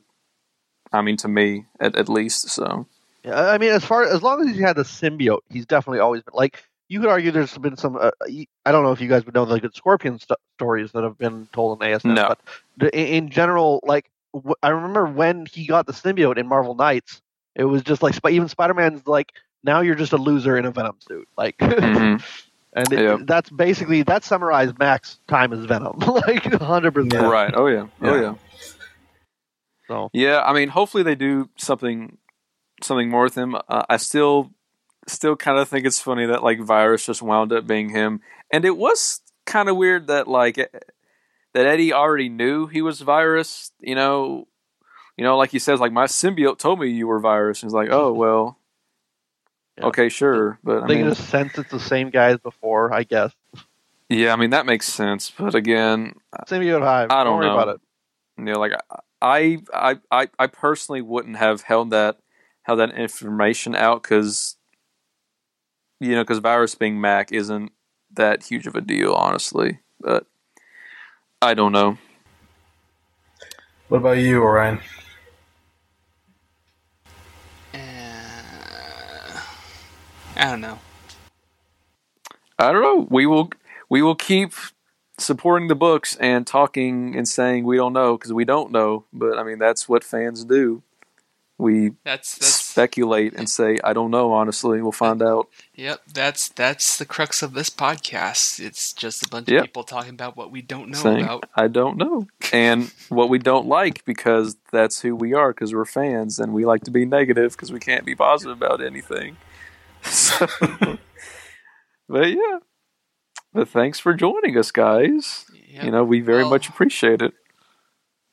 I 0.93 1.01
mean, 1.01 1.17
to 1.17 1.27
me, 1.27 1.65
at, 1.79 1.95
at 1.95 2.07
least. 2.09 2.49
So. 2.49 2.85
Yeah, 3.23 3.49
I 3.49 3.57
mean, 3.57 3.71
as 3.71 3.83
far 3.85 4.03
as 4.03 4.21
long 4.21 4.47
as 4.47 4.55
he 4.55 4.61
had 4.61 4.75
the 4.75 4.83
symbiote, 4.83 5.39
he's 5.49 5.65
definitely 5.65 5.99
always 5.99 6.21
been 6.23 6.33
like. 6.35 6.63
You 6.89 6.99
could 6.99 7.09
argue 7.09 7.31
there's 7.31 7.57
been 7.57 7.77
some. 7.77 7.95
Uh, 7.95 8.11
I 8.65 8.71
don't 8.71 8.83
know 8.83 8.91
if 8.91 9.01
you 9.01 9.07
guys 9.07 9.25
would 9.25 9.33
know 9.33 9.45
the 9.45 9.59
good 9.59 9.73
Scorpion 9.75 10.19
st- 10.19 10.37
stories 10.57 10.91
that 10.91 11.03
have 11.03 11.17
been 11.17 11.47
told 11.53 11.81
in 11.81 11.89
ASM, 11.89 12.13
No. 12.13 12.27
but 12.27 12.39
the, 12.77 12.95
in, 12.95 13.07
in 13.25 13.29
general, 13.29 13.79
like 13.83 14.11
w- 14.33 14.53
I 14.61 14.67
remember 14.69 15.05
when 15.05 15.47
he 15.47 15.65
got 15.65 15.87
the 15.87 15.93
symbiote 15.93 16.37
in 16.37 16.45
Marvel 16.45 16.75
Knights, 16.75 17.21
it 17.55 17.63
was 17.63 17.81
just 17.81 18.03
like 18.03 18.13
even 18.29 18.47
Spider-Man's 18.49 19.07
like 19.07 19.31
now 19.63 19.79
you're 19.79 19.95
just 19.95 20.11
a 20.11 20.17
loser 20.17 20.57
in 20.57 20.65
a 20.65 20.71
Venom 20.71 20.97
suit, 21.07 21.27
like, 21.37 21.57
Mhm. 21.57 22.21
and 22.73 22.93
it, 22.93 22.99
Yeah. 22.99 23.17
that's 23.21 23.49
basically 23.49 24.03
that 24.03 24.23
summarized 24.25 24.77
Mac's 24.77 25.17
time 25.27 25.53
as 25.53 25.63
Venom, 25.65 25.97
like 26.27 26.43
100. 26.45 26.93
percent 26.93 27.23
Right. 27.23 27.53
Oh 27.55 27.67
yeah. 27.67 27.87
Oh 28.01 28.13
Yeah. 28.15 28.21
yeah. 28.21 28.33
So 29.87 30.09
Yeah. 30.13 30.41
I 30.41 30.53
mean, 30.53 30.69
hopefully 30.69 31.03
they 31.03 31.15
do 31.15 31.49
something 31.57 32.17
something 32.81 33.09
more 33.09 33.23
with 33.23 33.35
him. 33.35 33.55
Uh, 33.55 33.83
I 33.89 33.97
still 33.97 34.51
still 35.07 35.35
kind 35.35 35.57
of 35.59 35.67
think 35.69 35.85
it's 35.85 35.99
funny 35.99 36.25
that 36.25 36.43
like 36.43 36.59
Virus 36.61 37.05
just 37.05 37.21
wound 37.21 37.51
up 37.53 37.67
being 37.67 37.89
him, 37.89 38.21
and 38.51 38.65
it 38.65 38.77
was 38.77 39.21
kind 39.45 39.67
of 39.69 39.75
weird 39.77 40.07
that 40.07 40.27
like 40.27 40.55
that 40.55 41.65
Eddie 41.65 41.93
already 41.93 42.29
knew 42.29 42.67
he 42.67 42.81
was 42.81 43.01
Virus. 43.01 43.71
You 43.79 43.95
know. 43.95 44.47
You 45.15 45.23
know, 45.23 45.37
like 45.37 45.51
he 45.51 45.59
says, 45.59 45.79
like 45.79 45.91
my 45.91 46.05
symbiote 46.05 46.57
told 46.57 46.79
me 46.79 46.87
you 46.89 47.05
were 47.05 47.19
virus. 47.19 47.61
And 47.61 47.69
he's 47.69 47.75
like, 47.75 47.89
oh 47.91 48.11
well, 48.13 48.57
Yeah. 49.77 49.85
okay, 49.85 50.09
sure, 50.09 50.57
but 50.63 50.83
I 50.83 50.87
they 50.87 50.95
mean, 50.95 51.05
can 51.05 51.13
just 51.13 51.29
sense 51.29 51.55
it's 51.57 51.69
the 51.69 51.79
same 51.79 52.09
guy 52.09 52.29
as 52.29 52.39
before, 52.39 52.91
I 52.91 53.03
guess. 53.03 53.31
yeah, 54.09 54.33
I 54.33 54.37
mean 54.37 54.49
that 54.51 54.65
makes 54.65 54.87
sense. 54.87 55.31
But 55.37 55.53
again, 55.53 56.15
Symbiote 56.47 56.81
Hive. 56.81 57.11
I 57.11 57.23
don't 57.23 57.37
worry 57.37 57.45
know. 57.45 57.53
about 57.59 57.75
it. 57.75 57.81
you 58.39 58.45
know, 58.45 58.59
like 58.59 58.71
I, 58.89 58.99
I, 59.23 59.59
I, 60.11 60.27
I 60.37 60.47
personally 60.47 61.01
wouldn't 61.01 61.37
have 61.37 61.61
held 61.61 61.91
that, 61.91 62.17
held 62.63 62.79
that 62.79 62.91
information 62.91 63.73
out 63.73 64.03
because, 64.03 64.57
you 66.01 66.11
know, 66.11 66.23
because 66.23 66.39
virus 66.39 66.75
being 66.75 66.99
Mac 66.99 67.31
isn't 67.31 67.71
that 68.15 68.43
huge 68.43 68.67
of 68.67 68.75
a 68.75 68.81
deal, 68.81 69.13
honestly. 69.13 69.79
But 70.01 70.27
I 71.41 71.53
don't 71.53 71.71
know. 71.71 71.97
What 73.87 73.99
about 73.99 74.17
you, 74.17 74.43
Orion? 74.43 74.81
Uh, 77.73 77.77
I 80.35 80.43
don't 80.43 80.59
know. 80.59 80.79
I 82.59 82.73
don't 82.73 82.81
know. 82.81 83.07
We 83.09 83.25
will, 83.25 83.51
we 83.89 84.01
will 84.01 84.15
keep 84.15 84.51
supporting 85.17 85.67
the 85.67 85.75
books 85.75 86.15
and 86.17 86.45
talking 86.47 87.15
and 87.15 87.27
saying 87.27 87.63
we 87.65 87.77
don't 87.77 87.93
know 87.93 88.17
because 88.17 88.33
we 88.33 88.45
don't 88.45 88.71
know. 88.71 89.05
But 89.13 89.37
I 89.37 89.43
mean, 89.43 89.59
that's 89.59 89.87
what 89.89 90.03
fans 90.03 90.43
do. 90.45 90.83
We 91.59 91.91
That's 92.03 92.35
that's 92.39 92.51
speculate 92.51 93.33
and 93.35 93.47
say, 93.47 93.77
I 93.83 93.93
don't 93.93 94.09
know. 94.09 94.33
Honestly, 94.33 94.81
we'll 94.81 94.91
find 94.91 95.21
out. 95.21 95.47
yep. 95.75 96.01
That's 96.11 96.49
that's 96.49 96.97
the 96.97 97.05
crux 97.05 97.43
of 97.43 97.53
this 97.53 97.69
podcast. 97.69 98.59
It's 98.59 98.91
just 98.91 99.23
a 99.23 99.29
bunch 99.29 99.47
Yep. 99.49 99.59
of 99.59 99.65
people 99.67 99.83
talking 99.83 100.09
about 100.15 100.35
what 100.35 100.51
we 100.51 100.63
don't 100.63 100.89
know 100.89 100.97
saying 100.97 101.23
about. 101.23 101.45
I 101.55 101.67
don't 101.67 101.97
know, 101.97 102.25
and 102.51 102.91
what 103.09 103.29
we 103.29 103.37
don't 103.37 103.67
like 103.67 104.03
because 104.03 104.57
that's 104.71 105.01
who 105.01 105.15
we 105.15 105.33
are 105.35 105.53
because 105.53 105.75
we're 105.75 105.85
fans 105.85 106.39
and 106.39 106.53
we 106.53 106.65
like 106.65 106.81
to 106.85 106.91
be 106.91 107.05
negative 107.05 107.51
because 107.51 107.71
we 107.71 107.79
can't 107.79 108.03
be 108.03 108.15
positive 108.15 108.57
about 108.57 108.83
anything. 108.83 109.37
So, 110.05 110.45
but 112.09 112.29
yeah, 112.29 112.57
but 113.53 113.69
thanks 113.69 113.99
for 113.99 114.13
joining 114.13 114.57
us, 114.57 114.71
guys. 114.71 115.45
Yep. 115.69 115.83
You 115.85 115.91
know 115.91 116.03
we 116.03 116.19
very 116.21 116.43
Well- 116.43 116.51
much 116.51 116.69
appreciate 116.69 117.21
it. 117.21 117.33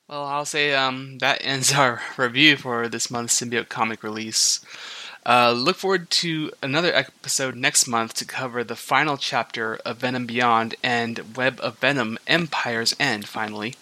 Well, 0.08 0.24
I'll 0.24 0.44
say 0.44 0.74
um, 0.74 1.18
that 1.18 1.38
ends 1.44 1.72
our 1.72 2.00
review 2.16 2.56
for 2.56 2.88
this 2.88 3.10
month's 3.12 3.40
symbiote 3.40 3.68
comic 3.68 4.02
release. 4.02 4.58
Uh, 5.24 5.52
look 5.52 5.76
forward 5.76 6.10
to 6.10 6.50
another 6.62 6.92
episode 6.92 7.54
next 7.54 7.86
month 7.86 8.14
to 8.14 8.24
cover 8.24 8.64
the 8.64 8.74
final 8.74 9.16
chapter 9.16 9.76
of 9.84 9.98
Venom 9.98 10.26
Beyond 10.26 10.74
and 10.82 11.36
Web 11.36 11.60
of 11.62 11.78
Venom 11.78 12.18
Empire's 12.26 12.96
End, 12.98 13.28
finally. 13.28 13.76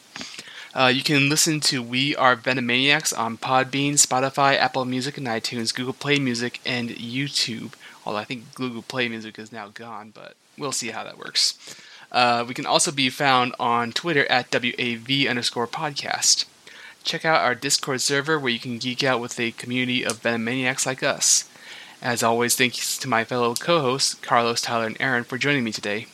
Uh, 0.74 0.92
you 0.94 1.02
can 1.02 1.30
listen 1.30 1.60
to 1.60 1.82
We 1.82 2.14
Are 2.14 2.36
Venomaniacs 2.36 3.16
on 3.18 3.38
Podbean, 3.38 3.92
Spotify, 3.94 4.56
Apple 4.58 4.84
Music, 4.84 5.16
and 5.16 5.26
iTunes, 5.26 5.74
Google 5.74 5.94
Play 5.94 6.18
Music, 6.18 6.60
and 6.66 6.90
YouTube. 6.90 7.72
Although 8.04 8.18
I 8.18 8.24
think 8.24 8.54
Google 8.54 8.82
Play 8.82 9.08
Music 9.08 9.38
is 9.38 9.50
now 9.50 9.68
gone, 9.72 10.10
but 10.14 10.34
we'll 10.58 10.72
see 10.72 10.88
how 10.90 11.04
that 11.04 11.18
works. 11.18 11.54
Uh, 12.10 12.44
we 12.48 12.54
can 12.54 12.66
also 12.66 12.90
be 12.90 13.10
found 13.10 13.54
on 13.60 13.92
Twitter 13.92 14.24
at 14.30 14.50
WAV 14.50 15.28
underscore 15.28 15.66
podcast. 15.66 16.46
Check 17.04 17.24
out 17.24 17.42
our 17.42 17.54
Discord 17.54 18.00
server 18.00 18.38
where 18.38 18.50
you 18.52 18.58
can 18.58 18.78
geek 18.78 19.02
out 19.04 19.20
with 19.20 19.38
a 19.38 19.52
community 19.52 20.02
of 20.04 20.22
Venomaniacs 20.22 20.86
like 20.86 21.02
us. 21.02 21.48
As 22.00 22.22
always, 22.22 22.54
thanks 22.54 22.96
to 22.98 23.08
my 23.08 23.24
fellow 23.24 23.54
co 23.54 23.80
hosts, 23.80 24.14
Carlos, 24.14 24.60
Tyler, 24.62 24.86
and 24.86 24.96
Aaron, 25.00 25.24
for 25.24 25.36
joining 25.38 25.64
me 25.64 25.72
today. 25.72 26.06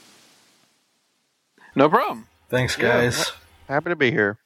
No 1.74 1.88
problem. 1.88 2.26
Thanks, 2.48 2.76
Yeah. 2.78 2.84
guys. 3.00 3.32
Happy 3.68 3.90
to 3.90 3.96
be 3.96 4.10
here. 4.10 4.38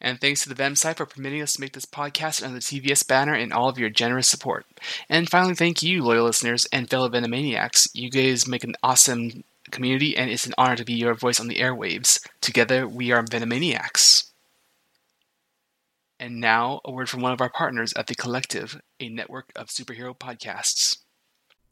And 0.00 0.20
thanks 0.20 0.42
to 0.42 0.48
the 0.48 0.54
Venom 0.54 0.76
site 0.76 0.96
for 0.96 1.06
permitting 1.06 1.42
us 1.42 1.52
to 1.54 1.60
make 1.60 1.74
this 1.74 1.84
podcast 1.84 2.42
under 2.42 2.54
the 2.54 2.60
TVS 2.60 3.06
banner 3.06 3.34
and 3.34 3.52
all 3.52 3.68
of 3.68 3.78
your 3.78 3.90
generous 3.90 4.28
support. 4.28 4.64
And 5.08 5.28
finally, 5.28 5.54
thank 5.54 5.82
you, 5.82 6.02
loyal 6.02 6.24
listeners 6.24 6.66
and 6.72 6.88
fellow 6.88 7.08
Venomaniacs. 7.08 7.88
You 7.92 8.10
guys 8.10 8.48
make 8.48 8.64
an 8.64 8.76
awesome 8.82 9.44
community, 9.70 10.16
and 10.16 10.30
it's 10.30 10.46
an 10.46 10.54
honor 10.56 10.76
to 10.76 10.84
be 10.84 10.94
your 10.94 11.14
voice 11.14 11.38
on 11.38 11.48
the 11.48 11.58
airwaves. 11.58 12.18
Together, 12.40 12.88
we 12.88 13.12
are 13.12 13.22
Venomaniacs. 13.22 14.30
And 16.18 16.40
now, 16.40 16.80
a 16.84 16.90
word 16.90 17.08
from 17.08 17.20
one 17.20 17.32
of 17.32 17.40
our 17.40 17.50
partners 17.50 17.92
at 17.96 18.06
The 18.06 18.14
Collective, 18.14 18.80
a 19.00 19.08
network 19.08 19.52
of 19.56 19.68
superhero 19.68 20.16
podcasts. 20.16 20.98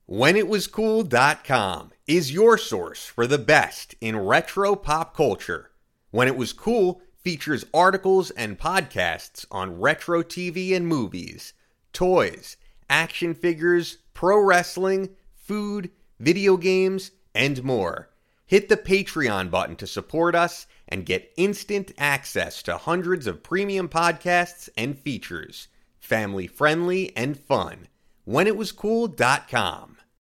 WhenItWasCool.com 0.08 1.90
is 2.06 2.32
your 2.32 2.56
source 2.56 3.04
for 3.04 3.26
the 3.26 3.36
best 3.36 3.94
in 4.00 4.16
retro 4.18 4.74
pop 4.74 5.14
culture. 5.14 5.70
When 6.10 6.28
It 6.28 6.36
Was 6.36 6.54
Cool 6.54 7.02
features 7.28 7.66
articles 7.74 8.30
and 8.30 8.58
podcasts 8.58 9.44
on 9.50 9.78
retro 9.78 10.22
TV 10.22 10.74
and 10.74 10.86
movies, 10.86 11.52
toys, 11.92 12.56
action 12.88 13.34
figures, 13.34 13.98
pro 14.14 14.40
wrestling, 14.40 15.10
food, 15.34 15.90
video 16.18 16.56
games, 16.56 17.10
and 17.34 17.62
more. 17.62 18.08
Hit 18.46 18.70
the 18.70 18.78
Patreon 18.78 19.50
button 19.50 19.76
to 19.76 19.86
support 19.86 20.34
us 20.34 20.66
and 20.88 21.04
get 21.04 21.30
instant 21.36 21.92
access 21.98 22.62
to 22.62 22.78
hundreds 22.78 23.26
of 23.26 23.42
premium 23.42 23.90
podcasts 23.90 24.70
and 24.74 24.98
features. 24.98 25.68
Family 26.00 26.46
friendly 26.46 27.14
and 27.14 27.38
fun. 27.38 27.88
WhenItWasCool.com. 28.26 29.97